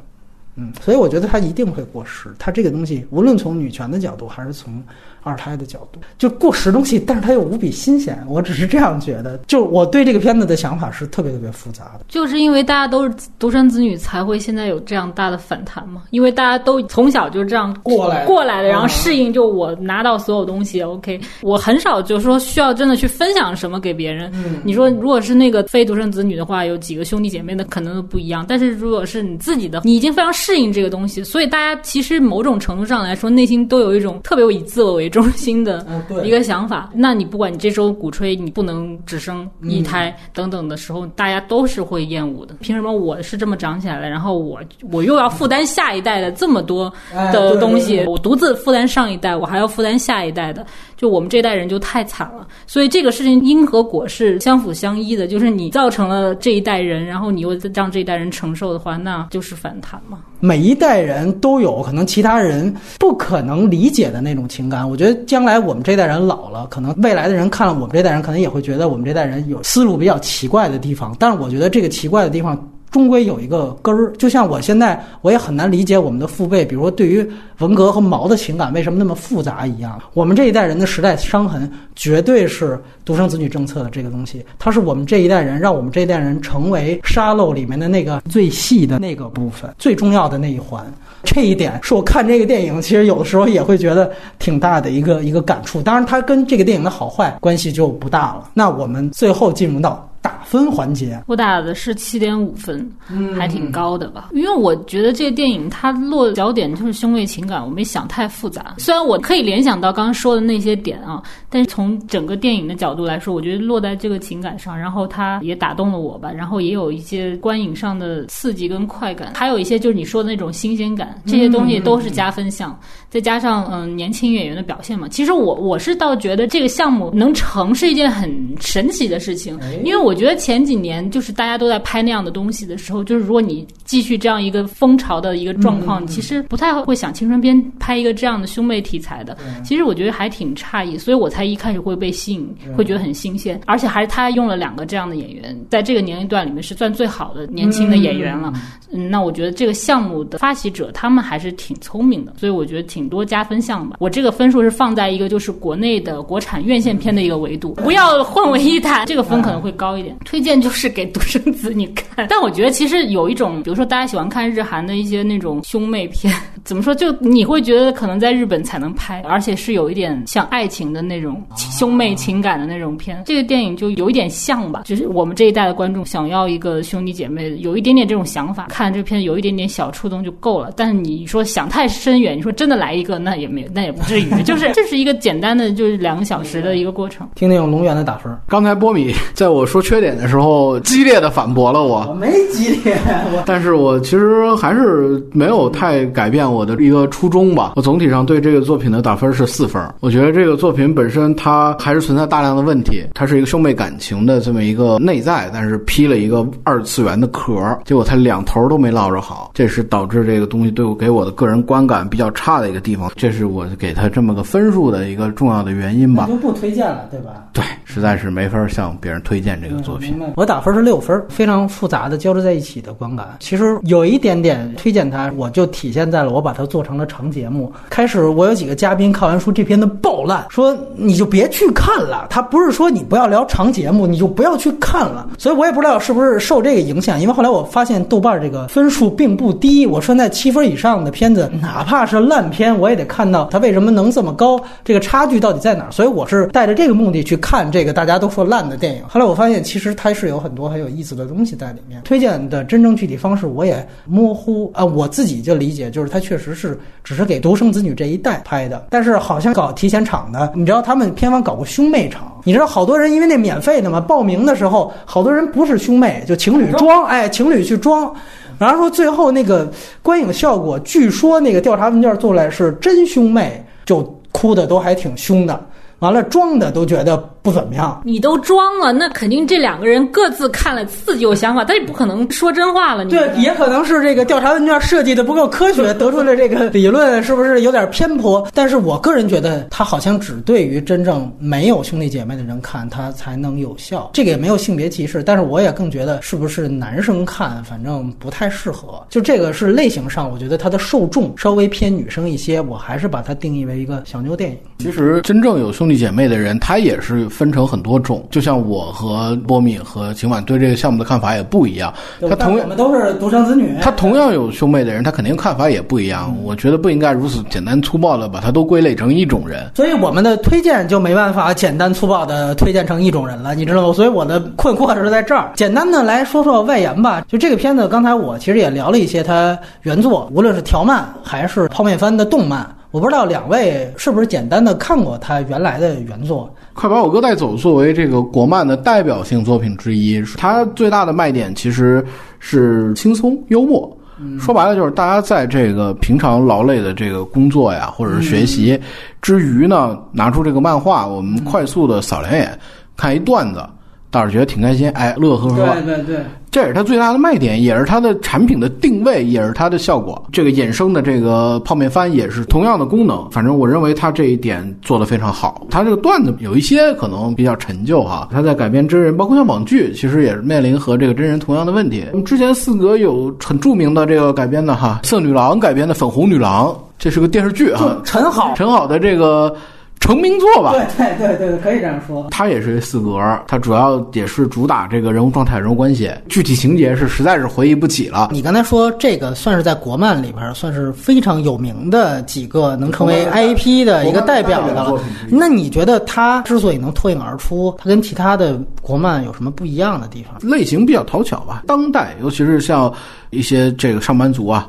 [0.57, 2.35] 嗯，所以我觉得它一定会过时。
[2.39, 4.83] 它这个东西，无论从女权的角度，还是从。
[5.23, 8.19] 二胎的角度，就过时东西，但是它又无比新鲜。
[8.29, 12.05] 我只是这样觉得，就我对这个片子的想法是特别特别复杂的。
[12.09, 16.03] 就是因为大家都是独生子女，才会现在有这样大的反弹嘛？
[16.11, 21.21] 因为大家都从小就这样过来过来的，然后适应，就我拿到所有东西，OK。
[21.43, 24.33] 我很少就是说需要真的去分享什么给别人。
[24.65, 28.45] 你说如果是那个非独生子女的话，有几个兄弟姐妹的可能都不一样。
[28.49, 35.12] 但是如果是你自己的，你已经非常适应这个东西，所以大家其实某种程度上来说，内心都有一种特别以自我为。
[35.13, 35.87] 中心的
[36.25, 42.55] 一个想法，那你不管你这时候鼓吹你不能只生一胎等等的时候，大家都是会厌恶的。
[42.61, 44.61] 凭什么我是这么长起来的，然后我
[44.91, 46.93] 我又要负担下一代的这么多
[47.33, 50.67] 的东西，我独自负担上一代，我还要负担下一代的。
[51.03, 55.27] 就我们这代人就太惨了，所以这个事情因和果是相辅相依的。
[55.27, 60.21] 就是你造成了这一代人，然后你又让这一代人承受的话，那就是反弹嘛。
[60.39, 64.89] 每一代人都有可能其他人不可能理解的那种情感。
[64.89, 71.17] 我觉得将来我们这代人老了，可能未来的人看了我们这代人，可能也会觉得我们这代人有思路比较奇怪的地方。
[71.19, 72.57] 但是我觉得这个奇怪的地方。
[72.93, 74.13] 终归有一个根儿。
[74.19, 77.29] 就像我现在我也很难理解我们的父辈，比如说对于
[77.59, 80.01] 文革和毛的情感为什么那么复杂一样。
[80.15, 90.85] 我们这一代人的时代伤痕，绝对是独生子女政策的这个东西，它是我们这一代人让我们这一代人成为沙漏里面的那个最细的那个部分，最重要的那一环。
[91.25, 95.81] 这一点是我看这个电影，其实有的时候也会觉得挺大的一个一个感触。
[95.81, 98.51] 当然，它跟这个电影的好坏关系就不大了。
[98.53, 100.07] 那我们最后进入到。
[100.23, 102.89] 打分环节，我打的是七点五分，
[103.37, 104.31] 还挺高的吧？
[104.33, 108.77] 因为我觉得这个电影它落脚点就是兄妹情感，我没想太复杂。
[108.79, 111.21] 虽然我可以联想到刚刚说的那些点啊，
[111.51, 116.31] 但是从整个电影的角度来说，我觉得落在这个情感上，然后它也打动了我吧。
[116.31, 122.79] 然后也有一些观影上的刺激跟快感，还有一些就是你说的那种新鲜感，这些东西都是加分项。
[123.11, 130.12] 再加上嗯年轻演员的表现嘛，其实我我是倒觉得这个项目能成是一件很神奇的事情，因为我。
[130.13, 139.35] 我觉得前几年就是大家都在拍那样的东西的时候，就是如果你继续这样一个风潮的一个状况，其实不太会想青春片拍一个这样的兄妹题材的。
[139.65, 148.53] 其实我觉得还挺诧异，所以我才一开始会被吸引，会觉得很新鲜，而且还是他用了两个这样的演员，在这个年龄段里面是算最好的年轻的演员了。
[148.93, 153.97] 嗯，那我觉得这个项目的发起者他们还是挺聪明的，所以我觉得挺多加分项吧。
[153.99, 160.02] 我这个分数是放在一个就是国内的国产院线片的一个维度，不要混为一谈，这个分可能会高一。
[160.25, 166.33] 推荐就是给独生子女看， 但我觉得其实有一种，比如说大家喜欢看日韩的一些那种兄妹片，
[166.65, 166.95] 怎么说？
[166.95, 171.43] 就你会觉得可能在日本才能拍，而且是有一点像爱情的那种
[171.73, 173.23] 兄妹情感的那种片。
[173.27, 180.71] 这个电影就有一点像吧，就是我们这一代的观众想要一个兄弟姐妹，有一点点这种想法，看这片有一点点小触动就够了。
[180.77, 184.25] 但是你说想太深远，你说真的来一个，那也没，那也不至于。
[184.45, 187.29] 就是这是一个简单的，就是两个小时的一个过程。
[187.35, 188.33] 听听龙源的打分。
[188.49, 192.07] 刚才波米在我说缺点的时候，激烈的反驳了我。
[192.09, 192.97] 我没激烈，
[193.33, 197.75] 我但是我其实还是没有太改变我的一个初衷吧。
[197.77, 199.83] 我总体上对这个作品的打分是四分。
[200.01, 203.05] 我觉得这个作品本身它还是存在大量的问题。
[203.15, 207.53] 它是一个兄妹感情的这么一个内在，但是披了一个二次元的壳，
[207.85, 213.11] 结果它两头都没落着好，这是导致这个东西对我给我的个人观感比较差的一个地方。
[213.17, 216.27] 这是我给他这么个分数的一个重要的原因吧。
[216.27, 217.45] 就不推荐了，对吧？
[217.53, 220.19] 对，实在是没法向别人推荐这个作品。
[220.37, 223.37] 我打分是六分，非常复杂的交织在一起的观感。
[223.41, 227.73] 其实有一点点推荐它，我就体现在了我把它做成了长节目。
[227.91, 232.27] 开始我有几个嘉宾看完书这篇的爆烂，说你就别去看了。
[232.29, 235.29] 他不是说你不要聊长节目，你就不要去看了。
[235.39, 239.87] 所以我也不知道是不是受这个影响，因为后来我发现豆瓣这个分数并不低。
[239.87, 245.93] 我说在七分以上的片子，哪怕是烂片，我也得看到它为什么能这么高，这个差距到底在哪儿。
[245.93, 249.03] 所以我是带着这个目的去看这个大家都说烂的电影。
[249.07, 252.01] 后来我发现其实它是有很多很有意思的东西在里面。
[252.05, 268.13] 推荐的真正具体方式我也模糊啊，我自己就理解就是它确实是只是给独生子女这一代拍的，但是好像搞提前场的，你知道他们片方搞过兄妹场，你知道好多人因为那免费的嘛，报名的时候好多人不是兄妹，就情侣装，哎，情侣去装。
[268.59, 269.69] 然后说最后那个
[270.03, 275.61] 观影效果，据说那个调查问卷做出来是真兄妹，就哭的都还挺凶的。
[275.99, 278.01] 完了装的都觉得不怎么样。
[278.05, 283.05] 你都装了，那肯定这两个人各自看了自己有想法，他也不可能说真话了。
[283.05, 288.47] 你对，也可能是这个调查问卷设计的不够科学，得出的这个理论是不是有点偏颇？
[288.55, 294.11] 但是我个人觉得，他好像只对于真正没有兄弟姐妹的人看，他才能有效。
[294.13, 299.05] 这个也没有性别歧视，但是我也更觉得是不是男生看，反正不太适合。
[299.09, 304.59] 就这个是类型上，我觉得它的受众稍微偏女生一些，我还是把它定义为一个小妞电影。
[304.79, 308.25] 其实真正有兄弟姐妹的人，他也是分成很多种。
[308.31, 311.93] 就像我和波米和秦晚对这个项目的看法也不一样。
[312.29, 316.35] 他同样我们都是独生子女，他同样有兄妹的人，他肯定看法也不一样。
[316.43, 319.71] 我觉得不应该如此简单粗暴的把它都归类成一种人。
[319.75, 323.95] 所以我们的推荐就没办法简单粗暴的推荐成一种人了，你知道吗？
[323.95, 325.51] 所以我的困惑是在这儿。
[325.57, 327.25] 简单的来说说外延吧。
[327.29, 332.69] 就这个片子，刚才我其实也聊了一些它原作，无论是条漫还是泡面番的动漫。
[332.93, 336.55] 我不知道两位是不是简单的看过他原来的原作。
[336.75, 342.05] 快把我哥带走作为这个国漫的代表性作品之一，它最大的卖点其实
[342.39, 343.91] 是轻松幽默。
[344.39, 348.79] 说白了就是大家在这个平常劳累的这个工作呀，或者是学习
[349.23, 352.57] 之余呢，拿出这个漫画，我们快速的扫两眼，
[352.95, 353.65] 看一段子。
[354.13, 355.75] 倒是觉得挺开心，哎，乐呵呵。
[355.83, 360.23] 对对对，这也是它最大的卖点，也是它的产品的定位，也是它的效果。
[360.31, 365.67] 这个衍生的这个泡面番也是同样的功能，反正我认为它这一点做得非常好。
[365.71, 372.05] 它这个段子有一些可能比较陈旧哈，它在改编真人，包括像网剧，其实也是面临和这个真人同样的问题。
[372.13, 379.57] 我们之前四格有很著名的这个改编的哈，色女郎改编的粉红女郎，这是个电视剧啊，陈好，陈好的这个。
[380.03, 382.27] 成名作吧，对对对对，可以这样说。
[382.33, 388.31] 它也是四格，它主要也是主打这个人物状态、人物关系，具体情节是实在是回忆不起了。
[388.33, 395.01] 你刚才说这个算是在国漫里边算是非常有名的几个能成为 IP 的一个代表的了。
[395.31, 400.37] 那你觉得它之所以能脱颖而出，它跟其他的国漫有什么不一样的地方？
[400.51, 401.63] 类型比较讨巧吧。
[401.69, 402.93] 当代，尤其是像
[403.31, 404.67] 一些这个上班族啊，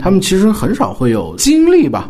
[0.00, 2.08] 他们其实很少会有精力吧。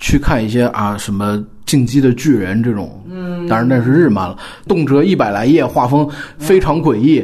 [0.00, 4.34] 去看一些啊什么进击的巨人这种，嗯，当然那是日漫了，
[4.66, 6.08] 动辄一百来页，画风
[6.38, 7.22] 非常诡异，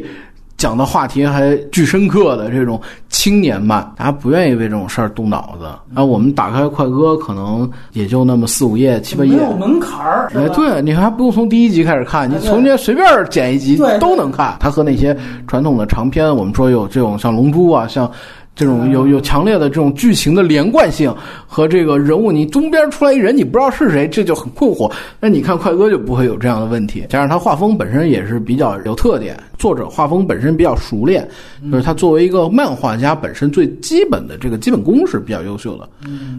[0.58, 5.64] 讲的话题还巨深刻的这种青年漫，大家不愿意为这种事儿动脑子。
[5.94, 10.30] 啊，我们打开快歌，可能也就那么四五页、七八页，没有门槛儿。
[10.34, 14.54] 哎，对，你还不用从第一集开始看，你从这随便剪一集都能看。
[14.60, 15.16] 它和那些
[15.46, 18.10] 传统的长篇，我们说有这种像《龙珠》啊，像。
[18.56, 21.12] 这种有有强烈的这种剧情的连贯性
[21.46, 24.90] 和这个人物，你东边出来一人，你不知道是谁，这就很困惑。
[25.18, 31.28] 那你看快歌就不会有这样的问题，加上他画风本身也是比较有特点，作者画风本身比较熟练，
[31.70, 35.88] 就是他作为一个漫画家本身最基本的这个基本功是比较优秀的。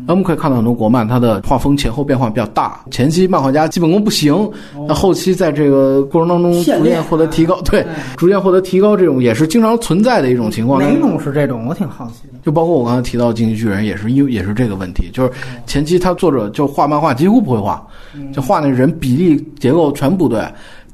[0.08, 4.50] 那我们可以看到很多国漫，它的画风前后变化比较大，前期漫画家基本功不行，
[4.88, 7.86] 那后期在这个过程当中逐渐获得提高，对，
[8.16, 10.82] 逐渐获得提高，这种也是经常存在的一种情况。
[10.82, 11.66] 哪种是这种？
[11.68, 12.05] 我挺好。
[12.44, 15.32] 就包括我刚才提到《进击巨人》，也是因也是这个问题，就是
[15.66, 17.86] 前期他作者就画漫画几乎不会画，
[18.34, 20.44] 就画那人比例结构全不对。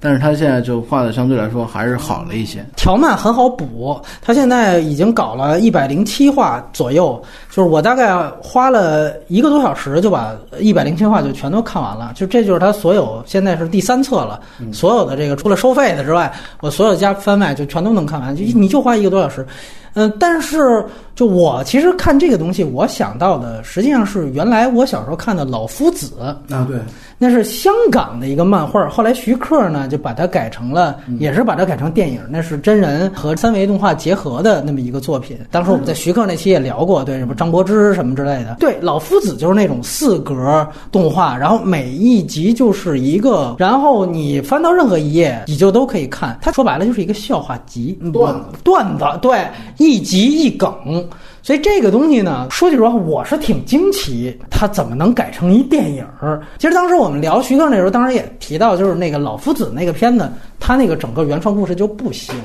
[0.04, 4.02] 但是他现在就画的相对来说还是好了一些，条漫很好补。
[4.20, 7.22] 他现在已经搞了一百零七话左右，
[7.52, 12.12] 就是我大概花了一个多小时就把一百零七话就全都看完了。
[12.16, 14.42] 就这就是他所有现在是第三册了，
[14.74, 18.36] 所有的这个除了收费的之外，我所有加番外就全都能看完。
[18.36, 19.46] 就你就花一个多小时，
[19.94, 20.84] 嗯，但是
[21.16, 26.14] 就我其实看这个东西，我想到的实际上是原来我小时候看的老夫子
[26.50, 26.78] 啊，对。
[27.24, 32.20] 那是香港的一个漫画，后来徐克呢就把它改成了，也是把它改成电影。
[32.28, 35.38] 那是真人和三维动画结合的那么一个作品。
[35.52, 38.56] 当时我们在徐克那期也聊过，对什么张柏芝什么之类的。
[38.60, 46.36] 对，老夫子就是那种四格动画，然后每一集就是一个，然后你翻到任何一页，你就都可以看。
[46.42, 49.48] 它说白了就是一个笑话集，段子，段子，对，
[49.82, 50.72] 一集一梗。
[51.44, 56.40] 所以这个东西呢，说句实话，我是挺惊奇，它怎么能改成一电影儿？
[56.60, 62.36] 其实当时我们聊徐克那时候，当时也提到，就是那个老夫子那个片子，他那个整个原创故事就不行。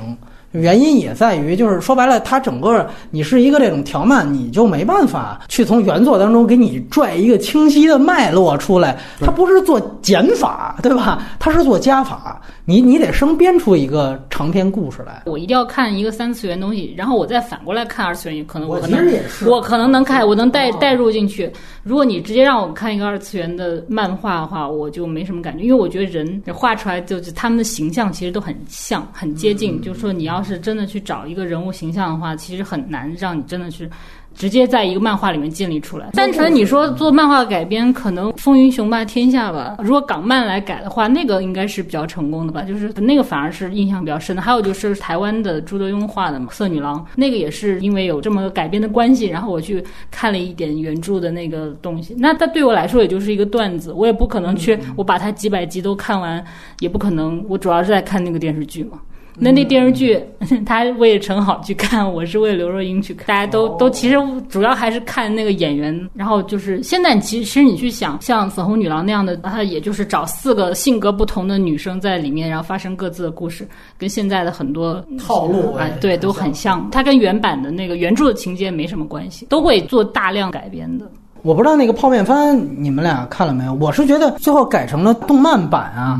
[0.61, 8.97] 原因也在于，就是说白了，它整个你是一个这种条漫，你就没办法去从原作当中给你拽一个清晰的脉络出来。
[9.21, 11.23] 它不是做减法，对吧？
[11.39, 12.41] 它是做加法。
[12.69, 15.23] 你你得生编出一个长篇故事来。
[15.27, 21.51] 我一定要看一个三次元东西，然后我再反过来看二次元，可能我可能也是，我可能能看，我能带带入进去。
[21.87, 29.81] 如果你直接让我看一个二次元的漫画的话，我就没什么感觉，因为我觉得人画出来就是他们的形象其实都很像，很接近。
[29.81, 33.89] 就是说，你要是真的去找一个人物形象的话，其实很难让你真的去。
[34.37, 36.11] 直接在一个漫画里面建立出来。
[36.13, 39.77] 单纯你说做漫画改编，可能《风云雄霸天下》吧。
[39.79, 42.63] 如果港漫来改的话，那个应该是比较成功的吧。
[42.63, 44.43] 就是那个反而是印象比较深的。
[44.43, 52.15] 还有就是台湾的朱德庸画的嘛，《色女郎》，那个也是因为有这么个改编的关系，然后我去看了一点原著的那个东西。
[52.19, 56.45] 那它对我来说也就是一个段子，我也不可能去我把它几百集都看完，
[56.81, 57.43] 也不可能。
[57.49, 58.99] 我主要是在看那个电视剧嘛。
[59.39, 60.19] 那那电视剧，
[60.65, 64.17] 他为了陈好去看，我是为刘若英去看，大家都都其实
[64.49, 66.09] 主要还是看那个演员。
[66.15, 73.69] 然后就是现在，其实其实你去想，像粉红女郎那样的，他也就是找四个性格不同的女生在里面，然后发生各自的故事，
[73.99, 76.89] 跟现在的很多套路啊，对，都很像。
[76.91, 81.07] 它跟原版的那个原著的情节没什么关系，都会做大量改编的。
[81.43, 83.75] 我不知道那个泡面番你们俩看了没有？
[83.75, 86.19] 我是觉得最后改成了动漫版啊。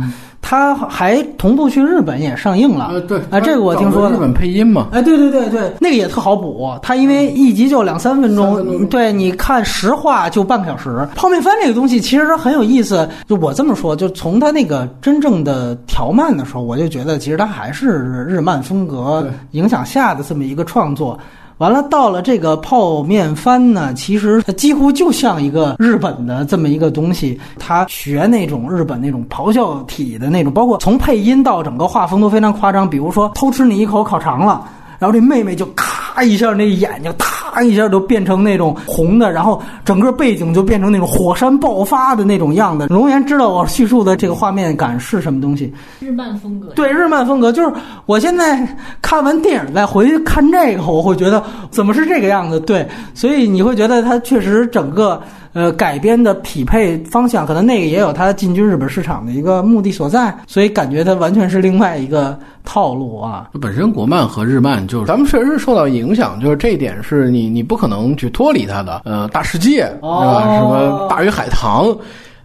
[0.49, 11.05] 他还同步去日本也上映了，呃，对，啊，这个我听说日本配音嘛，哎，对对对对，那个也特好补，他因为一集就两三分钟，对，你看实话就半个小时。
[11.17, 17.89] 泡面番这个东西其实很有意思，就我这么说，就从他那个真正的调漫的时候，我就觉得其实他还是
[18.29, 21.19] 日漫风格影响下的这么一个创作。
[21.59, 32.89] 完了，到了这个泡面番呢，其实它几乎就像一个日本的这么一个东西，它学那种日本那种咆哮体的那种，包括从配音到整个画风都非常夸张。
[32.89, 34.69] 比如说偷吃你一口烤肠了，
[34.99, 42.87] 然后这妹妹就咔一下，那眼睛啪一下都变成那种红的，然后整个背景就变成那种火山爆发的那种样子。
[42.89, 45.73] 龙岩知道我叙述的这个画面感是什么东西？
[46.01, 46.69] 日漫风格。
[46.75, 47.73] 对日漫风格，就是
[48.07, 48.67] 我现在
[49.01, 52.61] 看完电影再回去看这个，我会觉得怎么是这个样子？
[52.61, 55.21] 对，所以你会觉得它确实整个
[55.53, 63.49] 呃改编的匹配方向，可能那个也有它进军日本市场的一个目的所在，所以感觉它完全是另外一个套路啊。
[63.63, 69.01] 本身国漫和日漫就是咱们确实是受到影响，就是这一点是你你不可能去脱离它的。
[69.07, 70.59] 呃，大世界是吧？
[70.59, 71.97] 什么大鱼海棠。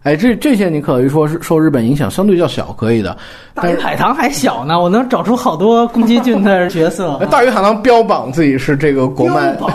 [0.03, 3.15] 哎，这这些你可以说是受日本影响相对较小，可以的。
[3.53, 7.19] 大鱼海棠还小呢，我能找出好多宫崎骏的角色。
[7.29, 9.73] 大鱼海棠标榜自己是这个国漫，标榜。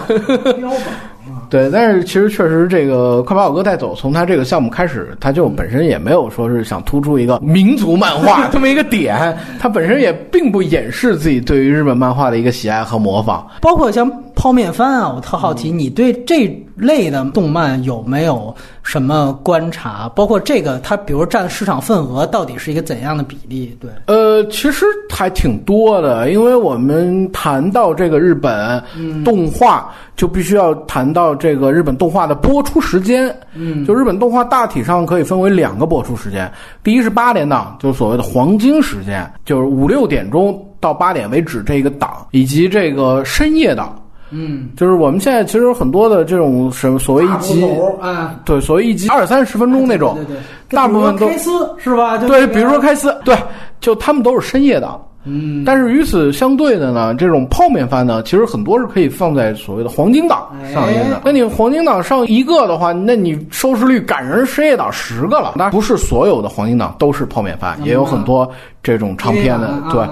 [1.49, 13.47] 对，但是其实确实，这个快把我哥带走，从他这个项目开始，他就本身也没有说是想突出一个民族漫画 这么一个点，他本身也并不掩饰自己对于日本漫画的一个喜爱和模仿。
[13.61, 16.47] 包括像泡面番啊，我特好奇，你对这
[16.77, 20.09] 类的动漫有没有什么观察？
[20.15, 23.77] 包括这个，它比如占市场份额到底是一个怎样的比例？
[23.81, 28.81] 对，呃，其实还挺多的，因为我们谈到这个日本
[29.25, 33.35] 动画，就必须要谈到这个日本动画的播出时间。
[33.55, 36.53] 嗯，就日本动画大体上可以分为两个播出时间，
[36.85, 43.99] 第一是八点档，就是所谓的黄金时间，就是五六点钟到八点为止这个档，以及这个深夜档。
[44.31, 47.65] 嗯，就是我们现在其实有很多的这种什么所谓一集，
[48.01, 50.37] 啊，对，所谓一集二三十分钟那种，对对，
[50.71, 52.19] 大部分都开司是吧？
[52.19, 53.37] 对，比如说开司，对，
[53.81, 55.01] 就他们都是深夜档。
[55.29, 61.21] 嗯，但是与此相对的呢，这种泡面番呢，其实很多是可以放在所谓的黄金档上映的。
[61.25, 65.55] 那你黄金档上一个的话，那你收视率赶人深夜档十个了。
[65.57, 68.49] 那不是所有的黄金档都是泡面番，也有很多
[68.85, 69.83] 这种长篇的。
[69.91, 70.07] 对，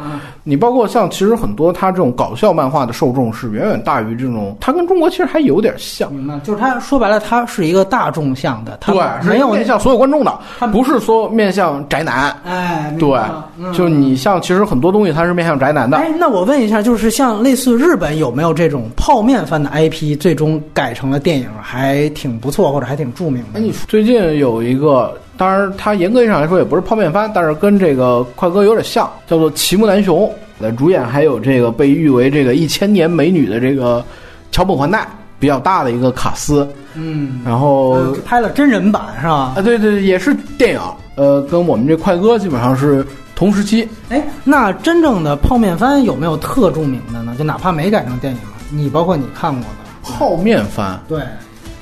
[0.46, 6.12] 你包括像其实很多他这种搞笑漫画的受众是远远大于这种，它跟中国其实还有点像。
[6.12, 10.38] 明白，就是它说白了，它是一个大众向的，它对，没有面向所有观众的，
[10.70, 12.30] 不是说面向宅男。
[12.44, 13.18] 哎，对
[13.72, 15.96] 就你像其实很多东西它是面向宅男的。
[15.96, 23.58] 哎，那我问一下，就是像类似日本有没有这种泡面番的 IP，最终改成了电影，还挺不错，或者还挺著名的？
[23.58, 30.26] 哎，你最近有一个，当然它严格意义上来说也不是泡面番，但是跟这个快歌有点像，叫做《齐木楠雄》。
[30.60, 34.04] 呃，主演还有这个被誉为这个一千年美女的这个
[34.52, 35.04] 桥本环奈，
[35.38, 36.66] 比较大的一个卡司。
[36.94, 39.52] 嗯，然后呃拍了真人版是吧？
[39.56, 40.80] 啊，对对，也是电影。
[41.16, 43.04] 呃，跟我们这快歌基本上是
[43.34, 43.88] 同时期。
[44.10, 47.34] 哎，那真正的泡面番有没有特著名的呢？
[47.36, 48.40] 就哪怕没改成电影，
[48.70, 49.68] 你包括你看过的，
[50.02, 51.20] 泡面番对，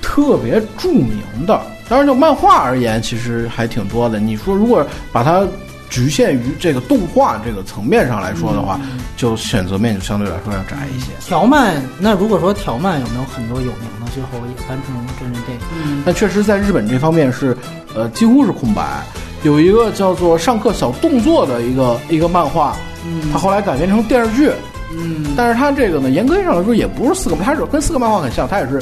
[0.01, 4.19] 特别著名的，当然就漫画而言，其实还挺多的。
[4.19, 5.47] 你说如果把它
[5.91, 8.81] 局限于这个动画这个层面上来说的话，
[9.17, 11.09] 就选择面就相对来说要窄一些。
[11.21, 15.65] 条漫，那如果说条漫有没有很多有名的，最后也翻成真人电影？
[15.85, 17.55] 嗯，但确实在日本这方面是，
[17.95, 19.03] 呃，几乎是空白。
[19.43, 24.51] 有一个叫做《上课小动作》的一个一个漫画，嗯它后来改编成电视剧，
[24.97, 28.81] 嗯但是它这个呢，严格意义上来说也不是四个，它是跟四个漫画很像，它也是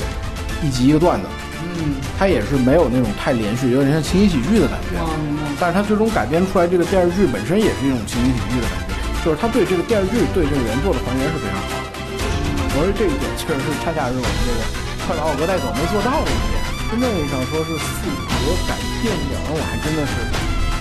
[0.62, 1.26] 一集一个段子，
[1.80, 5.00] 嗯，它也是没有那种太连续，有点像情景喜剧的感觉。
[5.58, 11.88] 但是它最终改编出来这个电视剧本身也是一种情景喜剧的感觉，就是它对这个电视剧对这个原作的还原是非常好的。
[12.76, 14.60] 我说这一点确实是恰恰是我们这个
[15.04, 16.60] 快把我哥带走没做到的一点。
[16.90, 18.06] 真正意义上说是四
[18.44, 20.14] 国改电影，我还真的是，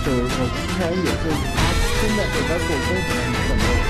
[0.06, 1.60] 就是我之前也是他
[2.00, 3.08] 真的给他做功夫，
[3.48, 3.89] 的没有。